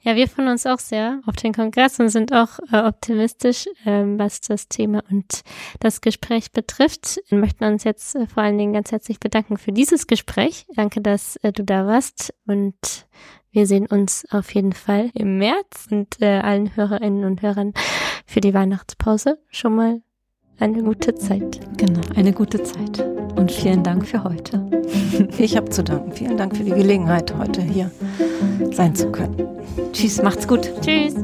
[0.00, 4.18] Ja, wir freuen uns auch sehr auf den Kongress und sind auch äh, optimistisch, ähm,
[4.18, 5.42] was das Thema und
[5.80, 7.20] das Gespräch betrifft.
[7.28, 10.66] Wir möchten uns jetzt äh, vor allen Dingen ganz herzlich bedanken für dieses Gespräch.
[10.76, 12.76] Danke, dass äh, du da warst und
[13.50, 17.72] wir sehen uns auf jeden Fall im März und äh, allen Hörerinnen und Hörern
[18.24, 20.00] für die Weihnachtspause schon mal
[20.60, 21.60] eine gute Zeit.
[21.76, 23.04] Genau, eine gute Zeit.
[23.38, 24.60] Und vielen Dank für heute.
[25.38, 26.12] Ich habe zu danken.
[26.12, 27.90] Vielen Dank für die Gelegenheit, heute hier
[28.72, 29.36] sein zu können.
[29.92, 30.70] Tschüss, macht's gut.
[30.80, 31.14] Tschüss.